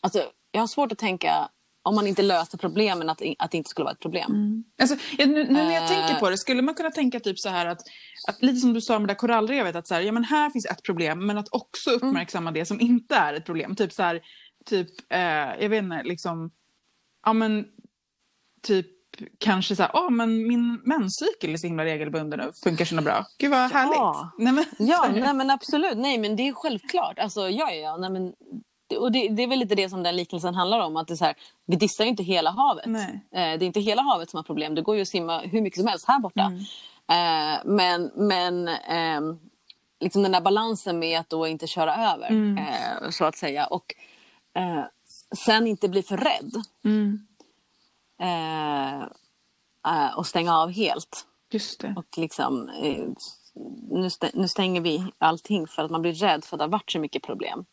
[0.03, 1.49] alltså, jag har svårt att tänka
[1.83, 4.33] om man inte löser problemen, att, att det inte skulle vara ett problem.
[4.33, 4.65] Mm.
[4.81, 7.49] Alltså, nu, nu, när jag uh, tänker på det, skulle man kunna tänka typ så
[7.49, 7.81] här att,
[8.29, 10.51] att lite som du sa med det där korallrevet, att så här, ja, men här
[10.51, 12.09] finns ett problem, men att också mm.
[12.09, 12.61] uppmärksamma mm.
[12.61, 13.77] det som inte är ett problem.
[13.77, 14.21] Typ så här,
[14.67, 15.21] typ, eh,
[15.61, 16.51] jag vet inte, liksom,
[17.27, 17.65] ja men,
[18.63, 18.87] typ
[19.39, 23.27] kanske så här, åh men min menscykel är så himla regelbunden och funkar så bra.
[23.39, 24.31] Gud vad härligt.
[24.39, 25.99] Nej, men, ja, nej, men absolut.
[25.99, 27.19] Nej men det är självklart.
[27.19, 28.33] Alltså, ja, ja, nej, men,
[28.97, 30.97] och det, det, är väl lite det som den liknelsen handlar om.
[30.97, 31.35] Att det är så här,
[31.67, 32.87] vi dissar ju inte hela havet.
[32.87, 32.93] Eh,
[33.31, 34.75] det är inte hela havet som har problem.
[34.75, 36.43] Det går ju att simma hur mycket som helst här borta.
[36.43, 36.59] Mm.
[37.09, 39.37] Eh, men men eh,
[40.01, 42.29] liksom den där balansen med att då inte köra över.
[42.29, 42.59] Mm.
[42.59, 43.67] Eh, så att säga.
[43.67, 43.95] Och
[44.55, 44.85] eh,
[45.47, 46.53] sen inte bli för rädd.
[46.85, 47.27] Mm.
[50.17, 51.27] Och stänga av helt.
[51.51, 51.95] Just det.
[51.97, 52.71] Och liksom,
[53.91, 56.91] nu, nu, stänger vi allting för att man blir rädd för att det har varit
[56.91, 57.65] så mycket problem.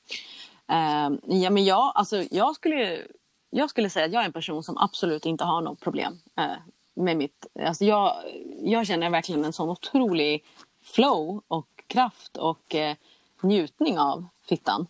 [0.70, 3.01] Eh, ja, men jag, alltså, jag, skulle,
[3.49, 6.45] jag skulle säga att jag är en person som absolut inte har något problem eh,
[6.93, 7.45] med mitt...
[7.65, 8.15] Alltså jag,
[8.61, 10.45] jag känner verkligen en sån otrolig
[10.84, 12.95] flow och kraft och eh,
[13.41, 14.88] njutning av fittan.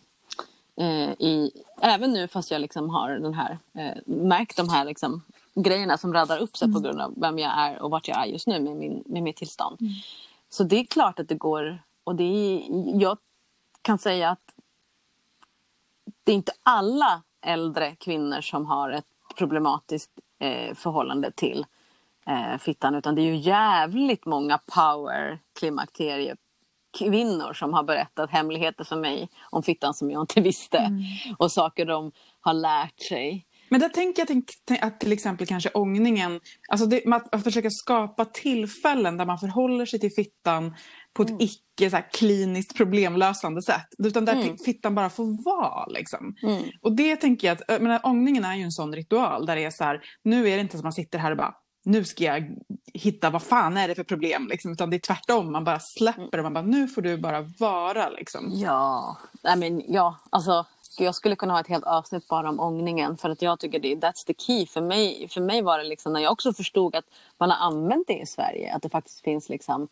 [0.76, 1.50] Eh, i,
[1.80, 3.58] även nu fast jag liksom har den här,
[4.04, 5.22] märkt de här liksom,
[5.54, 6.74] grejerna som raddar upp sig mm.
[6.74, 9.22] på grund av vem jag är och vart jag är just nu med, min, med
[9.22, 9.80] mitt tillstånd.
[9.80, 9.92] Mm.
[10.50, 12.62] Så det är klart att det går och det är,
[13.00, 13.18] jag
[13.82, 14.54] kan säga att
[16.24, 19.04] det är inte alla äldre kvinnor som har ett
[19.38, 21.66] problematiskt eh, förhållande till
[22.26, 26.36] eh, fittan utan det är ju jävligt många power klimakterie
[26.98, 30.78] kvinnor som har berättat hemligheter för mig om fittan som jag inte visste.
[30.78, 31.02] Mm.
[31.38, 33.46] Och saker de har lärt sig.
[33.68, 39.16] Men där tänker jag att till exempel kanske ångningen, alltså det, att försöka skapa tillfällen
[39.16, 40.74] där man förhåller sig till fittan
[41.12, 41.40] på ett mm.
[41.40, 43.88] icke så här, kliniskt problemlösande sätt.
[43.98, 44.58] Utan där mm.
[44.58, 45.86] fittan bara får vara.
[45.86, 46.34] Liksom.
[46.42, 46.62] Mm.
[46.80, 49.70] Och det tänker jag att, menar, ångningen är ju en sån ritual där det är
[49.70, 51.54] så här, nu är det inte som man sitter här och bara
[51.84, 52.56] nu ska jag
[52.94, 54.48] hitta vad fan är det för problem.
[54.50, 54.72] Liksom.
[54.72, 58.08] Utan det är tvärtom, man bara släpper och man bara nu får du bara vara.
[58.08, 58.50] Liksom.
[58.52, 59.16] Ja,
[59.54, 60.66] I mean, ja, alltså
[60.98, 63.94] jag skulle kunna ha ett helt avsnitt bara om ångningen för att jag tycker det
[63.94, 64.66] that's the key.
[64.66, 67.04] För mig, för mig var det liksom när jag också förstod att
[67.38, 69.88] man har använt det i Sverige, att det faktiskt finns liksom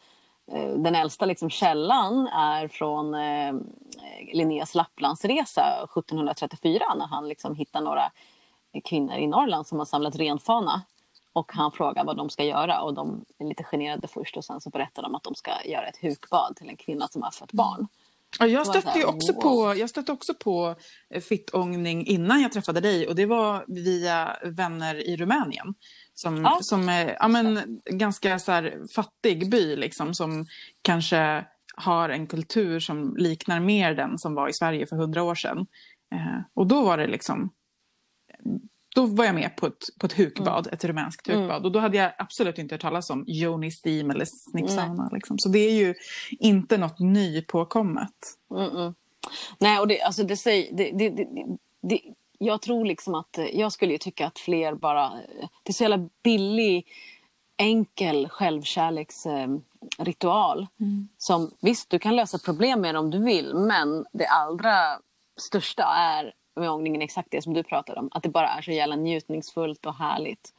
[0.53, 3.55] Eh, den äldsta liksom källan är från eh,
[4.33, 8.13] Linnés Lapplandsresa 1734 när han liksom hittar några
[8.85, 10.83] kvinnor i Norrland som har samlat renfana
[11.33, 14.61] och han frågar vad de ska göra och de är lite generade först och sen
[14.61, 17.53] så berättar de att de ska göra ett hukbad till en kvinna som har fött
[17.53, 17.89] barn.
[18.39, 20.77] Ja, jag stötte ju också på, jag stötte också på
[21.15, 25.75] eh, fittångning innan jag träffade dig och det var via vänner i Rumänien.
[26.15, 26.59] Som, ja.
[26.63, 30.47] som är ja, men, ganska så här, fattig by liksom, som
[30.83, 35.35] kanske har en kultur som liknar mer den som var i Sverige för hundra år
[35.35, 35.67] sedan.
[36.15, 37.51] Eh, och då var det liksom
[38.99, 40.75] då var jag med på ett, på ett hukbad, mm.
[40.75, 41.51] ett rumänskt hukbad.
[41.51, 41.65] Mm.
[41.65, 45.03] Och då hade jag absolut inte hört talas om Joni Steam eller Snippsauna.
[45.03, 45.15] Mm.
[45.15, 45.39] Liksom.
[45.39, 45.95] Så det är ju
[46.31, 48.15] inte något nypåkommet.
[48.55, 48.95] Mm
[49.59, 50.77] Nej, och det, alltså det säger...
[50.77, 51.27] Det, det, det,
[51.83, 52.01] det,
[52.39, 53.39] jag tror liksom att...
[53.53, 55.13] Jag skulle ju tycka att fler bara...
[55.63, 56.87] Det är så jävla billig,
[57.57, 60.67] enkel självkärleksritual.
[60.81, 61.09] Mm.
[61.19, 64.99] Som visst, du kan lösa problem med det om du vill, men det allra
[65.41, 68.09] största är med ångningen exakt det som du pratade om.
[68.13, 70.55] Att det bara är så jävla njutningsfullt och härligt.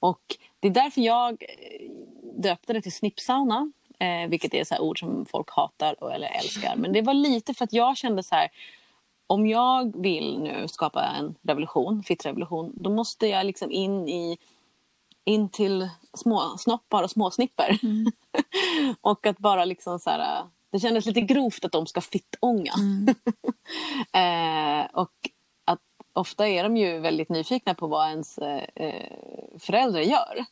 [0.00, 0.20] Och
[0.60, 1.90] det är därför jag eh,
[2.36, 3.72] döpte det till snippsauna.
[3.98, 6.76] Eh, vilket är så ord som folk hatar eller älskar.
[6.76, 8.48] Men det var lite för att jag kände så här.
[9.26, 14.38] Om jag vill nu skapa en revolution, fittrevolution, då måste jag liksom in i
[15.24, 17.78] in till små snoppar och småsnipper.
[17.82, 18.12] Mm.
[19.00, 22.72] och att bara liksom så här, det kändes lite grovt att de ska fittånga.
[22.78, 23.14] Mm.
[24.82, 25.30] eh, och
[26.14, 29.12] ofta är de ju väldigt nyfikna på vad ens eh, eh,
[29.58, 30.44] föräldrar gör.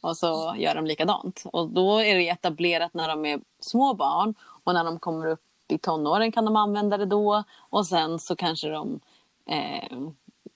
[0.00, 1.42] Och så gör de likadant.
[1.52, 5.40] Och då är det etablerat när de är små barn och när de kommer upp
[5.68, 7.44] i tonåren kan de använda det då.
[7.58, 9.00] Och sen så kanske de
[9.46, 9.98] eh,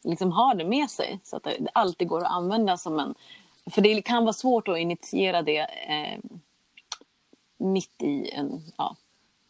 [0.02, 3.14] liksom har det med sig så att det alltid går att använda som en...
[3.70, 6.18] För det kan vara svårt att initiera det eh,
[7.58, 8.96] mitt i en ja,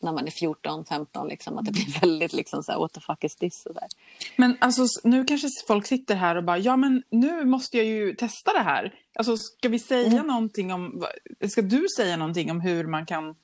[0.04, 3.00] när man är 14, 15, liksom, att det blir väldigt liksom så här, what the
[3.00, 3.66] fuck is this?
[3.66, 3.88] Och där.
[4.36, 8.14] Men alltså, nu kanske folk sitter här och bara, ja men nu måste jag ju
[8.14, 8.94] testa det här.
[9.14, 10.26] Alltså, ska vi säga mm.
[10.26, 11.04] någonting om,
[11.48, 13.34] ska du säga någonting om hur man kan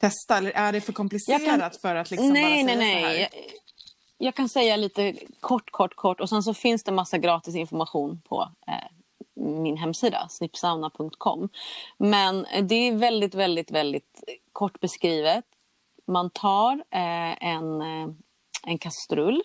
[0.00, 0.36] testa?
[0.38, 1.70] Eller är det för komplicerat kan...
[1.82, 3.20] för att liksom nej, bara säga nej, nej.
[3.20, 3.30] Jag,
[4.18, 8.20] jag, kan säga lite kort, kort, kort och sen så finns det massa gratis information
[8.28, 8.74] på eh,
[9.40, 11.48] min hemsida, snipsauna.com.
[11.98, 15.44] Men det är väldigt, väldigt, väldigt kort beskrivet
[16.10, 18.08] man tar eh, en, eh,
[18.66, 19.42] en kastrull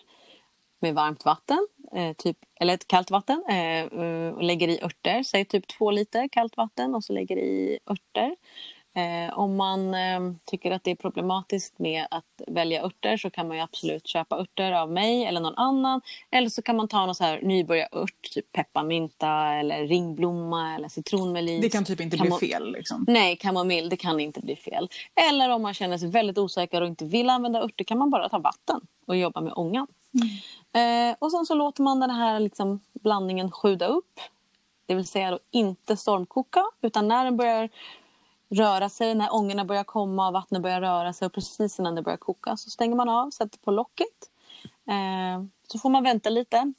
[0.80, 5.22] med varmt vatten, eh, typ, eller ett kallt vatten eh, eh, och lägger i örter.
[5.22, 8.36] Säg typ två liter kallt vatten och så lägger i örter.
[8.96, 13.48] Eh, om man eh, tycker att det är problematiskt med att välja örter så kan
[13.48, 16.00] man ju absolut köpa örter av mig eller någon annan.
[16.30, 21.62] Eller så kan man ta någon så här nybörjarört, typ pepparmynta eller ringblomma eller citronmelis.
[21.62, 23.04] Det kan typ inte bli fel liksom.
[23.08, 24.88] Nej, kamomill, det kan inte bli fel.
[25.30, 28.28] Eller om man känner sig väldigt osäker och inte vill använda örter kan man bara
[28.28, 29.86] ta vatten och jobba med ångan.
[30.14, 31.10] Mm.
[31.10, 34.20] Eh, och sen så låter man den här liksom, blandningen sjuda upp.
[34.86, 37.68] Det vill säga då inte stormkoka utan när den börjar
[38.48, 42.02] röra sig, när ångorna börjar komma och vattnet börjar röra sig och precis innan det
[42.02, 44.30] börjar koka så stänger man av, sätter på locket.
[44.88, 46.72] Eh, så får man vänta lite.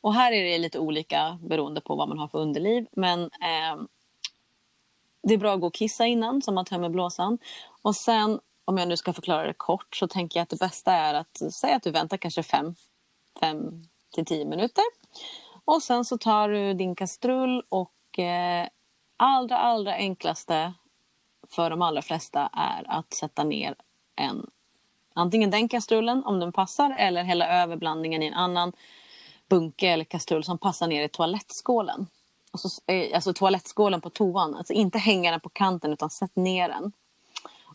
[0.00, 2.86] Och här är det lite olika beroende på vad man har för underliv.
[2.92, 3.82] Men eh,
[5.22, 7.38] det är bra att gå och kissa innan så man tömmer blåsan.
[7.82, 10.92] Och sen, om jag nu ska förklara det kort, så tänker jag att det bästa
[10.92, 12.74] är att säga att du väntar kanske fem,
[13.40, 14.84] fem till tio minuter.
[15.64, 18.68] Och sen så tar du din kastrull och eh,
[19.20, 20.72] allra, allra enklaste
[21.48, 23.74] för de allra flesta är att sätta ner
[24.16, 24.50] en
[25.14, 28.72] antingen den kastrullen om den passar eller hälla över blandningen i en annan
[29.48, 32.06] bunke eller kastrull som passar ner i toalettskålen.
[32.52, 36.36] Och så, eh, alltså toalettskålen på toan, alltså inte hänga den på kanten utan sätt
[36.36, 36.92] ner den.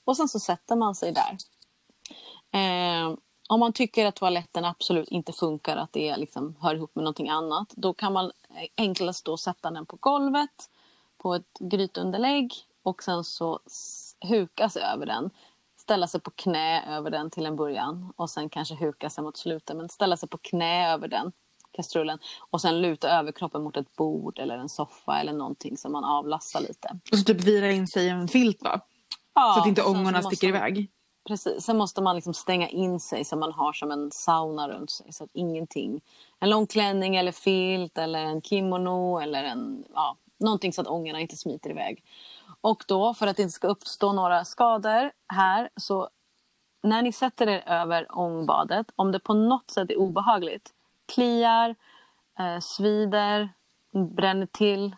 [0.06, 1.38] Och sen så sätter man sig där.
[2.52, 3.16] Eh,
[3.50, 7.30] om man tycker att toaletten absolut inte funkar, att det liksom hör ihop med någonting
[7.30, 10.70] annat, då kan man eh, enklast då sätta den på golvet
[11.26, 12.54] på ett grytunderlägg
[12.84, 13.60] och sen så
[14.22, 15.30] huka sig över den.
[15.78, 19.38] Ställa sig på knä över den till en början och sen kanske huka sig mot
[19.38, 21.32] slutet men ställa sig på knä över den
[21.72, 22.20] kastrullen
[22.50, 26.62] och sen luta överkroppen mot ett bord eller en soffa eller någonting som man avlastar
[26.62, 27.00] lite.
[27.12, 28.82] Och så typ vira in sig i en filt va?
[29.36, 30.92] Ja, så att inte ångorna sticker man, iväg.
[31.28, 34.90] Precis, sen måste man liksom stänga in sig så man har som en sauna runt
[34.90, 36.02] sig så att ingenting,
[36.40, 41.20] en lång klänning eller filt eller en kimono eller en, ja, någonting så att ångorna
[41.20, 42.04] inte smiter iväg.
[42.62, 46.10] Och då för att det inte ska uppstå några skador här så
[46.84, 50.74] när ni sätter er över ångbadet, om det på något sätt är obehagligt,
[51.06, 51.76] kliar,
[52.40, 53.50] eh, svider,
[53.92, 54.96] bränner till,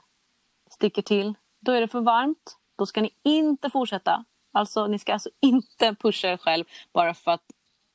[0.70, 2.58] sticker till, då är det för varmt.
[2.76, 4.26] Då ska ni inte fortsätta.
[4.52, 7.44] Alltså, ni ska alltså inte pusha er själv bara för att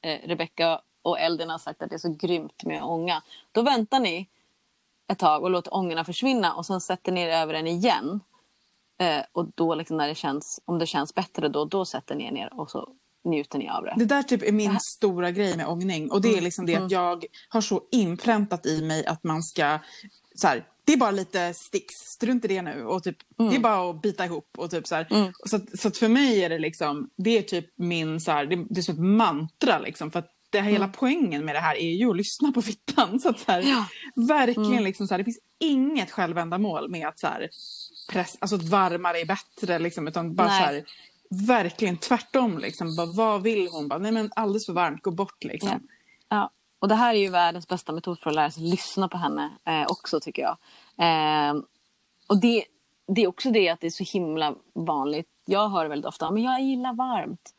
[0.01, 3.23] eh, Rebecka och Elden har sagt att det är så grymt med ånga.
[3.53, 4.29] Då väntar ni
[5.09, 8.21] ett tag och låter ångorna försvinna och sen sätter ni er över den igen.
[8.99, 12.27] Eh, och då liksom när det känns, om det känns bättre då, då sätter ni
[12.27, 12.89] er ner och så
[13.25, 13.95] njuter ni av det.
[13.97, 16.45] Det där typ är min stora grej med ångning och det är mm.
[16.45, 16.87] liksom det mm.
[16.87, 19.79] att jag har så inpräntat i mig att man ska
[20.35, 22.85] så här, det är bara lite sticks, strunt i det nu.
[22.85, 23.51] Och typ, mm.
[23.51, 24.49] Det är bara att bita ihop.
[24.59, 25.33] Och typ så, mm.
[25.47, 28.81] så, så för mig är det liksom, det är typ min, så här, det, det,
[28.81, 30.11] är som ett mantra liksom.
[30.11, 30.97] För att det här, hela mm.
[30.99, 33.21] poängen med det här är ju att lyssna på fittan.
[33.21, 33.87] Så att så här, ja.
[34.29, 34.85] Verkligen mm.
[34.85, 37.49] liksom så här, det finns inget självändamål med att så här,
[38.11, 40.09] press, alltså att varmare är bättre liksom.
[40.09, 40.61] Utan bara Nej.
[40.61, 40.85] så här,
[41.47, 42.97] verkligen tvärtom liksom.
[42.97, 43.89] Bara, vad vill hon?
[43.89, 45.89] Bara, Nej men alldeles för varmt, gå bort liksom.
[46.29, 46.37] Ja.
[46.37, 46.51] ja.
[46.79, 49.51] Och det här är ju världens bästa metod för att lära sig lyssna på henne
[49.65, 50.57] eh, också tycker jag.
[50.99, 51.55] Eh,
[52.27, 52.65] och det,
[53.07, 55.29] det är också det att det är så himla vanligt.
[55.45, 57.55] Jag hör väldigt ofta, men jag gillar varmt.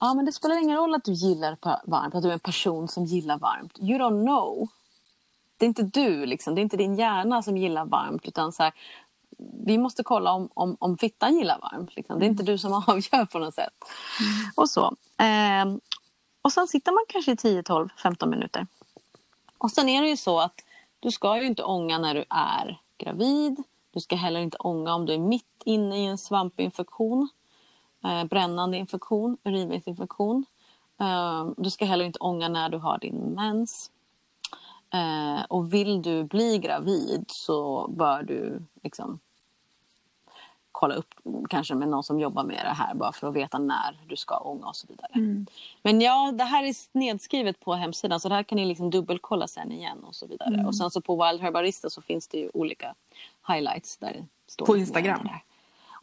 [0.00, 2.88] Ja, men det spelar ingen roll att du gillar varmt, att du är en person
[2.88, 3.78] som gillar varmt.
[3.78, 4.68] You don't know.
[5.56, 6.54] Det är inte du, liksom.
[6.54, 8.26] det är inte din hjärna som gillar varmt.
[8.26, 8.72] Utan så här,
[9.64, 11.96] vi måste kolla om, om, om fittan gillar varmt.
[11.96, 12.18] Liksom.
[12.18, 13.74] Det är inte du som avgör på något sätt.
[14.20, 14.50] Mm.
[14.54, 14.96] Och så.
[15.18, 15.78] Eh,
[16.42, 18.66] och sen sitter man kanske i 10, 12, 15 minuter.
[19.58, 20.60] Och sen är det ju så att
[21.00, 23.62] du ska ju inte ånga när du är gravid.
[23.90, 27.28] Du ska heller inte ånga om du är mitt inne i en svampinfektion
[28.30, 30.44] brännande infektion, urinvägsinfektion.
[31.00, 33.90] Eh, du ska heller inte ånga när du har din mens.
[34.92, 39.18] Eh, och vill du bli gravid så bör du liksom
[40.72, 41.14] kolla upp
[41.48, 44.36] kanske med någon som jobbar med det här bara för att veta när du ska
[44.38, 45.10] ånga och så vidare.
[45.14, 45.46] Mm.
[45.82, 49.46] Men ja, det här är nedskrivet på hemsidan så det här kan ni liksom dubbelkolla
[49.46, 50.54] sen igen och så vidare.
[50.54, 50.66] Mm.
[50.66, 52.94] Och sen så på Wild Herbarista så finns det ju olika
[53.48, 55.28] highlights där det står På Instagram?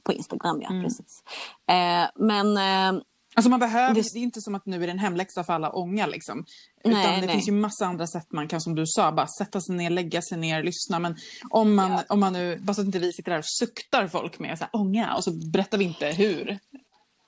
[0.06, 0.70] På Instagram, ja.
[0.70, 0.84] Mm.
[0.84, 1.24] Precis.
[1.68, 2.58] Eh, men...
[2.58, 3.02] Eh,
[3.38, 4.14] Alltså man behöver, det...
[4.14, 6.46] det är inte som att nu är det en hemläxa för alla ånga liksom.
[6.84, 7.36] Utan nej, det nej.
[7.36, 10.22] finns ju massa andra sätt man kan, som du sa, bara sätta sig ner, lägga
[10.22, 11.00] sig ner, lyssna.
[11.00, 11.16] Men
[11.50, 12.04] om man, ja.
[12.10, 14.64] om man nu, bara så att inte vi sitter där och suktar folk med så
[14.64, 16.60] här, ånga och så berättar vi inte hur.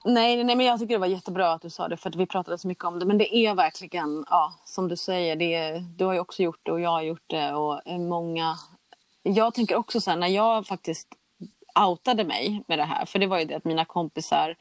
[0.05, 2.25] Nej, nej, men jag tycker det var jättebra att du sa det för att vi
[2.25, 3.05] pratade så mycket om det.
[3.05, 6.71] Men det är verkligen, ja, som du säger, det du har ju också gjort det
[6.71, 8.55] och jag har gjort det och många.
[9.23, 11.07] Jag tänker också så här, när jag faktiskt
[11.85, 13.05] outade mig med det här.
[13.05, 14.55] För det var ju det att mina kompisar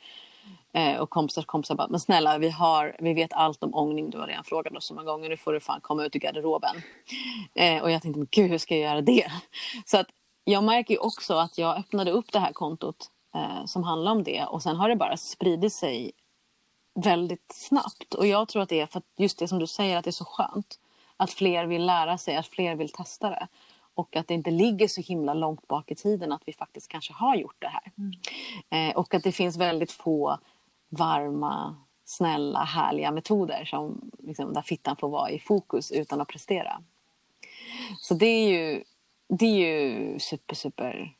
[0.72, 4.18] eh, och kompisars kompisar bara, men snälla vi, har, vi vet allt om ångning, du
[4.18, 6.76] har redan frågat oss så många gånger, nu får du fan komma ut ur garderoben.
[7.54, 9.26] Eh, och jag tänkte, men gud hur ska jag göra det?
[9.84, 10.06] Så att
[10.44, 14.22] jag märker ju också att jag öppnade upp det här kontot eh, som handlar om
[14.22, 14.44] det.
[14.44, 16.12] Och sen har det bara spridit sig
[16.94, 18.14] väldigt snabbt.
[18.14, 20.10] Och jag tror att det är för att just det som du säger, att det
[20.10, 20.78] är så skönt.
[21.16, 23.48] Att fler vill lära sig, att fler vill testa det.
[23.96, 27.12] Och att det inte ligger så himla långt bak i tiden att vi faktiskt kanske
[27.12, 27.92] har gjort det här.
[27.98, 28.90] Mm.
[28.90, 30.38] Eh, och att det finns väldigt få
[30.88, 36.82] varma, snälla, härliga metoder som, liksom, där fittan får vara i fokus utan att prestera.
[37.98, 38.84] Så det är ju,
[39.28, 41.14] det är ju super, super...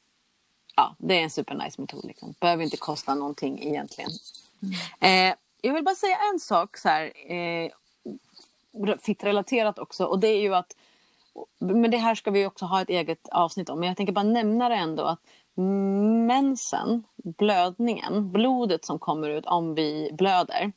[0.77, 2.05] Ja, det är en super nice metod.
[2.05, 2.35] Liksom.
[2.41, 4.11] Behöver inte kosta någonting egentligen.
[5.01, 5.31] Mm.
[5.31, 7.71] Eh, jag vill bara säga en sak så här, eh,
[9.01, 10.77] fittrelaterat också och det är ju att
[11.59, 14.23] men det här ska vi också ha ett eget avsnitt om men jag tänker bara
[14.23, 15.21] nämna det ändå att
[16.27, 20.73] mensen, blödningen, blodet som kommer ut om vi blöder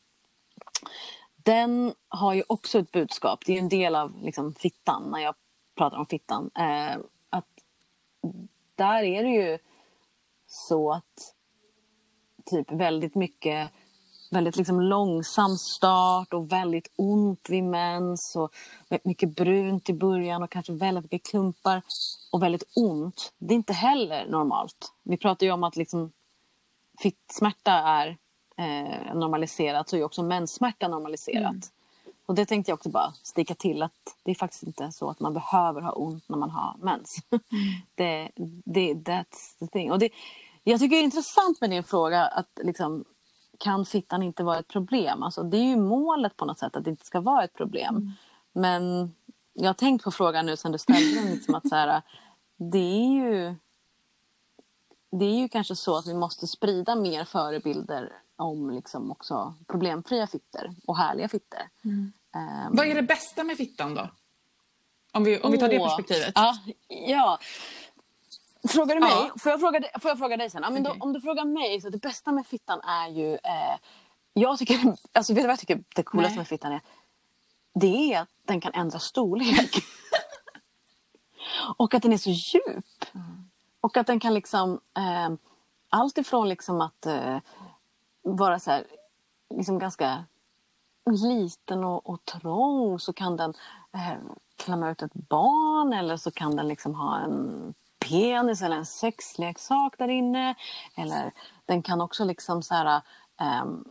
[1.43, 3.39] den har ju också ett budskap.
[3.45, 5.35] Det är en del av liksom, fittan när jag
[5.77, 6.51] pratar om fittan.
[6.55, 6.97] Eh,
[7.29, 7.47] att
[8.75, 9.57] där är det ju
[10.47, 11.35] så att
[12.45, 13.71] typ väldigt mycket
[14.31, 18.55] väldigt liksom långsam start och väldigt ont vid mens och
[19.03, 21.81] mycket brunt i början och kanske väldigt mycket klumpar
[22.31, 23.33] och väldigt ont.
[23.37, 24.93] Det är inte heller normalt.
[25.03, 26.11] Vi pratar ju om att liksom
[27.31, 28.17] smärta är
[28.57, 31.51] eh, normaliserat så är också menssmärta normaliserat.
[31.51, 31.61] Mm.
[32.25, 33.91] Och det tänkte jag också bara sticka till att
[34.23, 37.17] det är faktiskt inte så att man behöver ha ont när man har mens.
[37.31, 37.81] Mm.
[37.95, 38.31] det,
[38.65, 39.91] det, that's the thing.
[39.91, 40.09] Och det,
[40.63, 43.05] jag tycker det är intressant med din fråga att liksom,
[43.59, 45.23] kan fittan inte vara ett problem?
[45.23, 47.95] Alltså, det är ju målet på något sätt att det inte ska vara ett problem.
[47.95, 48.11] Mm.
[48.51, 49.13] Men
[49.53, 51.31] jag har tänkt på frågan nu sen du ställde den.
[51.31, 52.01] Liksom att så här,
[52.57, 53.55] det är ju
[55.11, 60.27] det är ju kanske så att vi måste sprida mer förebilder om liksom också problemfria
[60.27, 61.69] fitter och härliga fitter.
[61.83, 62.11] Mm.
[62.35, 64.09] Um, Vad är det bästa med fittan då?
[65.11, 66.31] Om vi, om vi tar det perspektivet.
[66.35, 66.57] Ja,
[66.87, 67.39] ja.
[68.67, 69.11] Frågar du mig?
[69.11, 69.31] Ja.
[69.37, 70.61] Får, jag fråga, får jag fråga dig sen?
[70.63, 70.97] Ja, men okay.
[70.97, 73.33] då, om du frågar mig, så det bästa med fittan är ju...
[73.33, 73.77] Eh,
[74.33, 76.37] jag tycker, alltså, vet du vad jag tycker det coolaste Nej.
[76.37, 76.81] med fittan är?
[77.73, 79.75] Det är att den kan ändra storlek.
[81.77, 83.05] och att den är så djup.
[83.15, 83.49] Mm.
[83.81, 84.79] Och att den kan liksom...
[84.97, 85.29] Eh,
[85.89, 87.37] allt ifrån liksom att eh,
[88.21, 88.85] vara så här,
[89.55, 90.25] liksom ganska
[91.05, 93.53] liten och, och trång så kan den
[93.93, 94.17] eh,
[94.55, 99.95] klämma ut ett barn eller så kan den liksom ha en penis eller en sexleksak
[99.97, 100.55] där inne.
[100.95, 101.31] Eller
[101.65, 103.01] den kan också liksom så här,
[103.63, 103.85] um,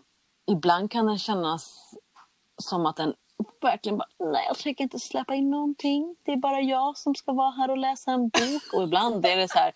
[0.51, 1.95] ibland kan den kännas
[2.63, 3.15] som att den
[3.63, 6.17] verkligen bara, nej jag tänker inte släppa in någonting.
[6.23, 8.73] Det är bara jag som ska vara här och läsa en bok.
[8.73, 9.73] Och ibland är det så här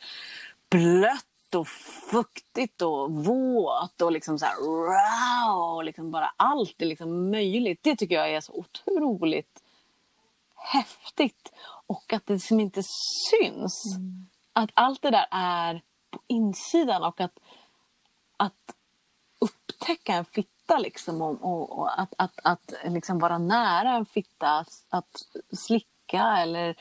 [0.70, 1.68] blött och
[2.10, 7.80] fuktigt och våt och liksom så här wow, liksom bara allt är liksom möjligt.
[7.82, 9.61] Det tycker jag är så otroligt
[10.62, 11.52] häftigt.
[11.86, 12.82] Och att det liksom inte
[13.30, 13.96] syns.
[13.96, 14.26] Mm.
[14.52, 17.38] Att allt det där är på insidan och att,
[18.36, 18.74] att
[19.38, 24.64] upptäcka en fitta liksom och, och, och att, att, att liksom vara nära en fitta,
[24.88, 26.76] att, slicka eller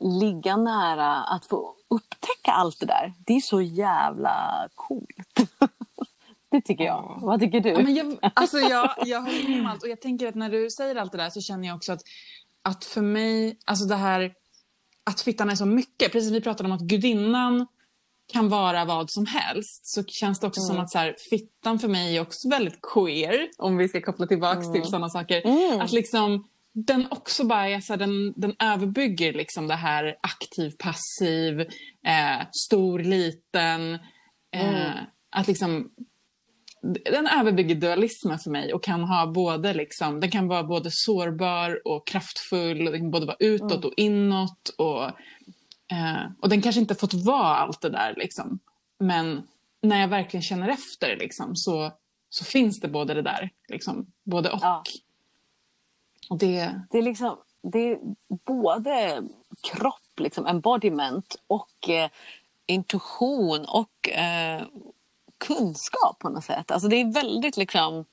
[0.00, 3.12] ligga nära, att få upptäcka allt det där.
[3.26, 5.50] Det är så jävla coolt.
[6.52, 7.18] Det tycker jag.
[7.22, 7.70] Vad tycker du?
[7.70, 9.82] Ja, men jag, alltså jag, jag håller med om allt.
[9.82, 12.02] Och jag tänker att när du säger allt det där så känner jag också att,
[12.62, 14.32] att för mig, alltså det här
[15.04, 16.12] att fittan är så mycket.
[16.12, 17.66] Precis vi pratade om att gudinnan
[18.32, 20.68] kan vara vad som helst så känns det också mm.
[20.68, 23.48] som att så här, fittan för mig är också väldigt queer.
[23.58, 24.72] Om vi ska koppla tillbaka mm.
[24.72, 25.46] till sådana saker.
[25.46, 25.80] Mm.
[25.80, 30.70] Att liksom den också bara är så här, den, den överbygger liksom det här aktiv,
[30.78, 31.60] passiv,
[32.06, 33.94] eh, stor, liten.
[34.54, 35.04] Eh, mm.
[35.30, 35.90] att liksom
[36.82, 41.88] den överbygger dualismen för mig och kan ha både liksom, den kan vara både sårbar
[41.88, 42.86] och kraftfull.
[42.86, 43.84] Och den kan både vara utåt mm.
[43.84, 44.68] och inåt.
[44.78, 45.04] Och,
[45.92, 48.58] eh, och den kanske inte fått vara allt det där liksom.
[48.98, 49.42] Men
[49.80, 51.92] när jag verkligen känner efter liksom, så,
[52.28, 53.50] så finns det både det där.
[53.68, 54.58] Liksom, både och.
[54.62, 54.82] Ja.
[56.30, 56.80] och det...
[56.90, 57.98] Det, är liksom, det är
[58.46, 59.22] både
[59.60, 62.10] kropp, liksom, embodiment och eh,
[62.66, 64.62] intuition och eh,
[65.46, 66.70] kunskap på något sätt.
[66.70, 68.04] Alltså det är väldigt liksom...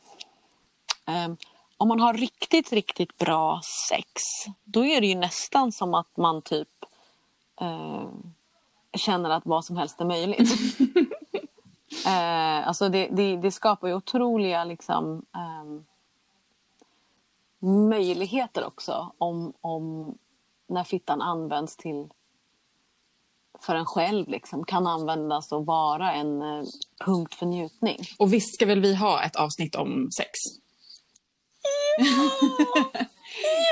[1.25, 1.37] Um,
[1.77, 4.21] om man har riktigt, riktigt bra sex
[4.63, 6.67] då är det ju nästan som att man typ
[7.61, 8.09] uh,
[8.93, 10.51] känner att vad som helst är möjligt.
[12.05, 15.25] uh, alltså det, det, det, skapar ju otroliga liksom,
[15.61, 15.85] um,
[17.89, 20.17] möjligheter också om, om
[20.67, 22.09] när fittan används till
[23.59, 26.63] för en själv liksom, kan användas och vara en eh,
[27.05, 27.97] punkt för njutning.
[28.17, 30.29] Och visst ska väl vi ha ett avsnitt om sex?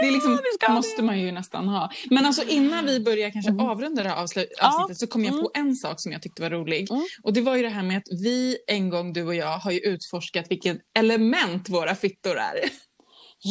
[0.02, 1.92] det är liksom, ha måste man ju nästan ha.
[2.10, 4.68] Men alltså innan vi börjar kanske avrunda det här avslut- Ja.
[4.68, 6.88] avsnittet så kom jag på en sak som jag tyckte var rolig.
[7.24, 9.72] Och det var ju det här med att vi en gång, du och jag, har
[9.72, 12.56] ju utforskat vilket element våra fittor är.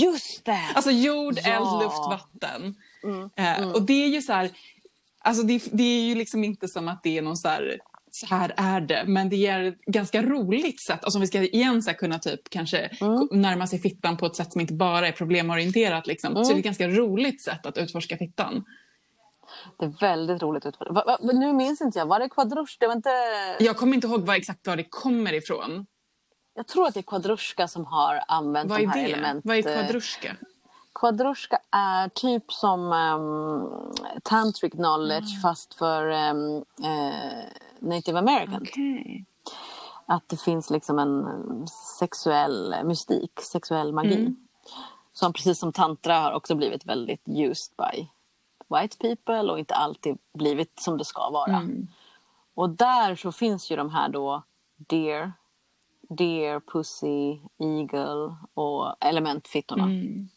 [0.03, 0.70] Just det!
[0.74, 1.51] Alltså jord, Ja.
[1.51, 2.74] eld, luft, vatten.
[3.39, 4.51] Eh, och det är ju så här,
[5.24, 7.78] alltså det, det är ju liksom inte som att det är någon så här,
[8.20, 11.05] så här är det, men det är ett ganska roligt sätt.
[11.05, 14.26] Alltså om vi ska igen så här kunna typ kanske ko- närma sig fittan på
[14.26, 17.66] ett sätt som inte bara är problemorienterat liksom, så är det ett ganska roligt sätt
[17.66, 18.64] att utforska fittan.
[19.78, 20.64] Det är väldigt roligt.
[20.64, 22.76] Va, va, nu minns inte jag, var det quadrush?
[22.80, 23.10] Det var inte...
[23.60, 25.86] Jag kommer inte ihåg vad exakt var det kommer ifrån.
[26.55, 29.12] Jag tror att det är quadrushka som har använt Vad de är här det?
[29.12, 29.40] element...
[29.44, 30.36] Vad är quadrushka?
[30.94, 35.43] Quadrushka är typ som um, tantric knowledge Ah.
[35.43, 37.44] fast för um, eh,
[37.86, 38.62] native american.
[38.62, 39.24] Okej.
[40.06, 41.26] Att det finns liksom en
[41.98, 44.14] sexuell mystik, sexuell magi.
[44.14, 44.36] Mm.
[45.12, 48.08] Som precis som tantra har också blivit väldigt used by
[48.68, 51.56] white people och inte alltid blivit som det ska vara.
[51.56, 51.86] Mm.
[52.54, 54.42] Och där så finns ju de här då
[54.76, 55.32] deer,
[56.08, 59.84] deer, pussy, eagle och elementfittorna.
[59.84, 60.28] Mm.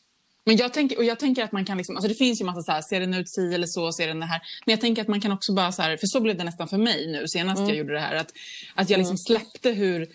[0.50, 2.62] Men jag tänker, och jag tänker att man kan liksom, alltså det finns ju massa
[2.62, 4.42] så här, ser den ut si eller så, ser den det här.
[4.66, 6.68] Men jag tänker att man kan också bara så här, för så blev det nästan
[6.68, 8.16] för mig nu senast jag gjorde det här.
[8.16, 8.32] Att,
[8.76, 10.08] att jag liksom släppte hur,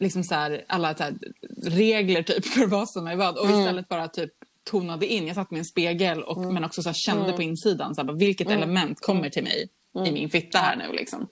[0.00, 1.14] liksom så här, alla så här,
[1.62, 3.38] regler typ för vad som är vad.
[3.38, 4.30] Och istället bara typ
[4.70, 5.26] tonade in.
[5.26, 8.50] Jag satt med en spegel och, men också så kände på insidan så här, vilket
[8.50, 9.68] element kommer till mig
[10.06, 10.92] i min fitta här nu.
[10.92, 11.28] Liksom.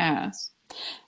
[0.00, 0.28] Eh,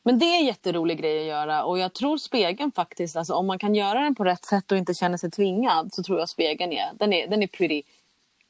[0.02, 3.46] Men det är en jätterolig grej att göra och jag tror spegeln faktiskt, alltså om
[3.46, 6.28] man kan göra den på rätt sätt och inte känna sig tvingad så tror jag
[6.28, 7.82] spegeln är, den är, den är pretty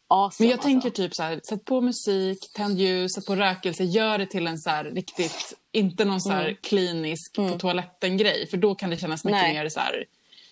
[0.09, 0.45] awesome.
[0.45, 0.69] Men jag alltså.
[0.69, 4.47] tänker typ så här, sätt på musik, tänd ljus, sätt på rökelse, gör det till
[4.47, 8.47] en så här riktigt, inte någon så här klinisk på toaletten-grej.
[8.51, 9.55] För då kan det kännas mycket Nej.
[9.55, 10.05] mer så här,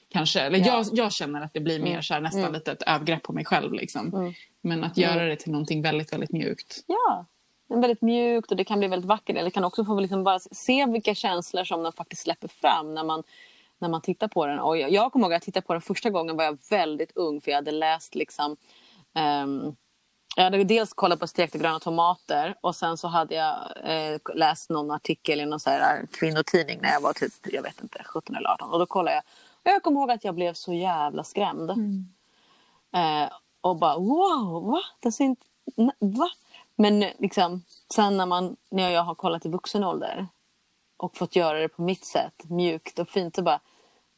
[0.08, 0.66] kanske, eller Ja.
[0.66, 3.44] jag, jag känner att det blir mer så här, nästan lite ett övergrepp på mig
[3.44, 4.34] själv liksom.
[4.60, 6.84] Men att göra det till någonting väldigt, väldigt mjukt.
[6.86, 7.26] Ja,
[7.80, 9.36] väldigt mjukt och det kan bli väldigt vackert.
[9.36, 13.04] Eller kan också få liksom bara se vilka känslor som den faktiskt släpper fram när
[13.04, 13.22] man,
[13.78, 14.58] när man tittar på den.
[14.58, 17.16] Och jag, jag kommer ihåg att jag tittade på den första gången var jag väldigt
[17.16, 18.56] ung för jag hade läst liksom
[19.14, 19.76] ehm,
[20.36, 24.70] jag hade dels kollat på stekta gröna tomater och sen så hade jag eh, läst
[24.70, 28.36] någon artikel i någon så här kvinnotidning när jag var typ, jag vet inte, 17
[28.36, 28.70] eller 18.
[28.70, 29.22] Och då kollade jag.
[29.64, 31.70] Och jag kommer ihåg att jag blev så jävla skrämd.
[32.94, 34.80] Eh, och bara wow, va?
[35.00, 35.44] Det ser inte,
[35.98, 36.30] va?
[36.82, 37.64] Men liksom,
[37.94, 40.26] sen när, man, när jag har kollat i vuxen ålder
[40.96, 43.60] och fått göra det på mitt sätt, mjukt och fint, så bara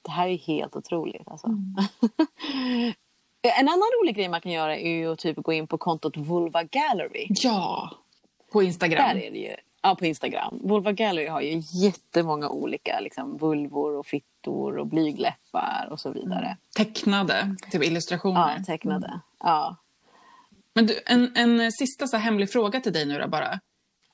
[0.03, 1.29] det här är helt otroligt.
[1.29, 1.47] Alltså.
[3.43, 6.17] en annan rolig grej man kan göra är ju att typ gå in på kontot
[6.17, 7.27] Vulva Gallery.
[7.29, 7.91] Ja!
[8.53, 9.09] På Instagram.
[9.09, 9.55] Där är det ju.
[9.83, 10.61] Ja, på Instagram.
[10.63, 16.57] Vulva Gallery har ju jättemånga olika liksom, vulvor och fittor och blygläppar och så vidare.
[16.77, 18.55] Tecknade, typ illustrationer.
[18.59, 19.21] Ja, tecknade.
[19.39, 19.77] Ja.
[20.75, 23.61] Men du, en, en sista så hemlig fråga till dig nu då bara.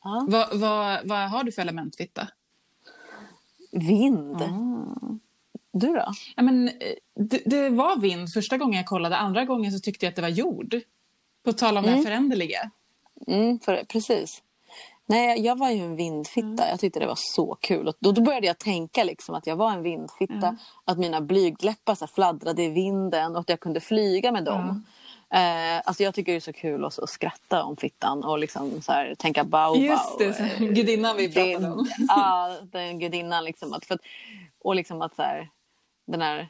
[0.02, 0.26] Ja.
[0.28, 2.28] Vad, vad, vad har du för elementfitta?
[3.72, 4.42] Vind.
[5.72, 6.12] Du då?
[6.36, 6.74] Ja, men, eh,
[7.14, 9.16] det, det var vind första gången jag kollade.
[9.16, 10.80] Andra gången så tyckte jag att det var jord.
[11.44, 12.70] På tal om det här föränderliga.
[13.26, 14.42] Mm, för, precis.
[15.06, 16.68] Nej, jag var ju en vindfitta.
[16.68, 17.88] Jag tyckte det var så kul.
[17.88, 20.56] Och då, då började jag tänka liksom att jag var en vindfitta.
[20.84, 24.84] Att mina blygdläppar så fladdrade i vinden och att jag kunde flyga med dem.
[25.32, 28.82] Eh, alltså jag tycker det är så kul att, att skratta om fittan och liksom
[28.82, 29.82] så här, tänka bao bao.
[29.82, 31.88] Just det, så här, gudinnan vi pratade om.
[32.08, 33.44] Ja, den gudinnan.
[33.44, 34.00] Liksom, att, för att,
[34.60, 35.48] och liksom att så här,
[36.06, 36.48] den här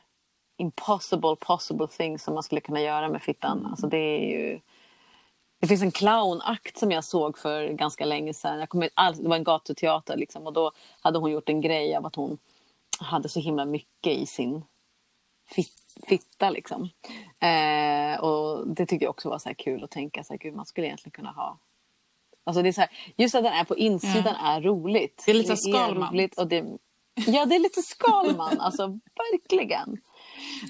[0.58, 3.66] impossible possible thing som man skulle kunna göra med fittan.
[3.70, 4.60] Alltså det är ju...
[5.60, 8.58] Det finns en clownakt som jag såg för ganska länge sedan.
[8.58, 12.06] Jag all, det var en gatuteater liksom, och då hade hon gjort en grej av
[12.06, 12.38] att hon
[12.98, 14.62] hade så himla mycket i sin
[16.08, 16.50] fitta.
[16.50, 16.88] Liksom.
[17.40, 20.66] Eh, och det tyckte jag också var så kul att tänka så här, gud, man
[20.66, 21.58] skulle egentligen kunna ha
[22.44, 25.22] Alltså det är så här, just att den är på insidan är roligt.
[25.26, 26.28] Det är lite Skalman.
[26.36, 26.64] och det,
[27.26, 28.60] Ja, det är lite Skalman.
[28.60, 28.98] alltså
[29.32, 29.96] verkligen.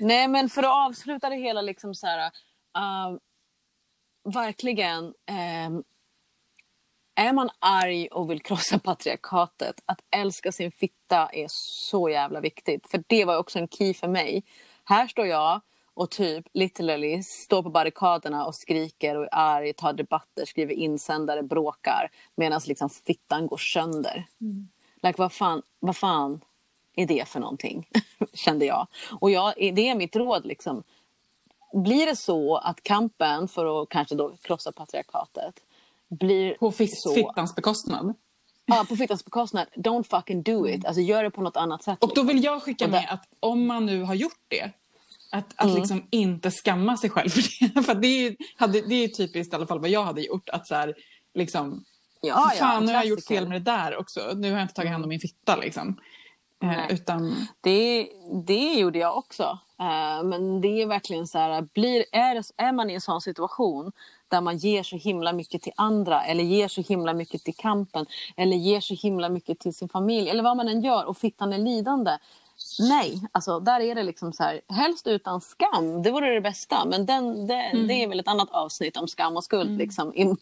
[0.01, 2.31] Nej, men för att avsluta det hela liksom så här.
[2.79, 3.19] Uh,
[4.25, 5.15] verkligen.
[5.27, 5.83] ehm,
[7.15, 12.91] är man arg och vill krossa patriarkatet, att älska sin fitta är så jävla viktigt.
[12.91, 14.45] För det var också en key för mig.
[14.91, 15.61] Här står jag
[15.95, 21.43] och typ literally står på barrikaderna och skriker och är arg, tar debatter, skriver insändare,
[21.43, 22.11] bråkar.
[22.35, 24.27] Medan liksom fittan går sönder.
[25.03, 26.41] Like, vad, fan, vad fan
[26.97, 27.89] är det för någonting?
[28.35, 28.87] Kände jag.
[29.21, 30.47] Och jag, det är mitt råd.
[30.47, 30.83] Liksom.
[31.73, 35.55] Blir det så att kampen för att kanske då krossa patriarkatet
[36.09, 37.15] blir På så...
[37.15, 38.15] fittans bekostnad.
[38.67, 39.67] Ja, på fittans bekostnad.
[39.75, 40.85] Don't fucking do it.
[40.85, 42.05] Alltså gör det på något annat sätt.
[42.05, 44.73] Och då vill jag skicka med att om man nu har gjort det
[45.33, 47.83] Att, att liksom inte skamma sig själv för det.
[47.87, 50.49] för det, är, hade, det är typiskt i alla fall vad jag hade gjort.
[50.49, 50.95] Att så här,
[51.35, 51.85] liksom,
[52.21, 54.33] Ja, fan nu har jag gjort fel med det där också.
[54.35, 55.97] Nu har jag inte tagit hand om min fitta liksom.
[56.63, 58.09] Eh, utan, Det,
[58.47, 59.59] det gjorde jag också.
[59.81, 63.93] Eh, men det är verkligen så här, blir, är, är man i en sån situation
[64.29, 68.07] där man ger så himla mycket till andra eller ger så himla mycket till kampen
[68.37, 71.53] eller ger så himla mycket till sin familj eller vad man än gör och fittan
[71.53, 72.11] är lidande.
[72.79, 76.85] Nej, alltså där är det liksom så här, helst utan skam, det vore det bästa.
[76.85, 80.37] Men den, det, det är väl ett annat avsnitt om skam och skuld liksom in,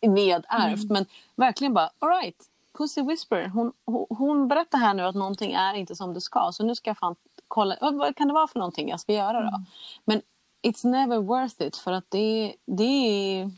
[0.00, 0.90] nedärvt.
[0.90, 1.06] Men
[1.36, 2.44] verkligen bara, alright,
[2.78, 6.50] Pussy Whisper, hon, hon, hon berättar här nu att någonting är inte som det ska.
[6.52, 7.16] Så nu ska jag fan
[7.48, 9.64] kolla, vad, kan det vara för någonting jag ska göra då?
[10.04, 10.22] Men
[10.62, 13.50] it's never worth it för att det, det, är,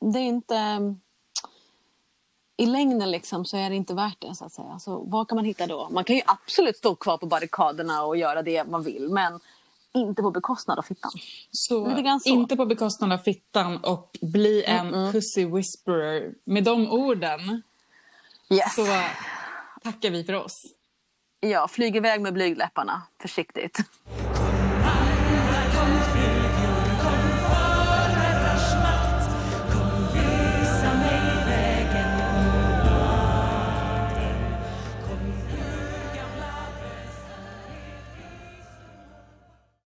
[0.00, 0.54] det är inte...
[2.60, 4.78] I längden liksom så är det inte värt det så att säga.
[4.78, 5.88] Så vad kan man hitta då?
[5.90, 9.40] Man kan ju absolut stå kvar på barrikaderna och göra det man vill men
[9.94, 11.10] inte på bekostnad av fittan.
[11.50, 12.28] så, så.
[12.28, 16.34] inte på bekostnad av fittan och bli en pussy whisperer.
[16.44, 17.62] Med de orden
[18.50, 18.74] Yes.
[18.74, 18.82] så
[19.82, 20.62] tackar vi för oss.
[21.40, 23.02] Ja, flyg iväg med blygdläpparna.
[23.22, 23.78] Försiktigt.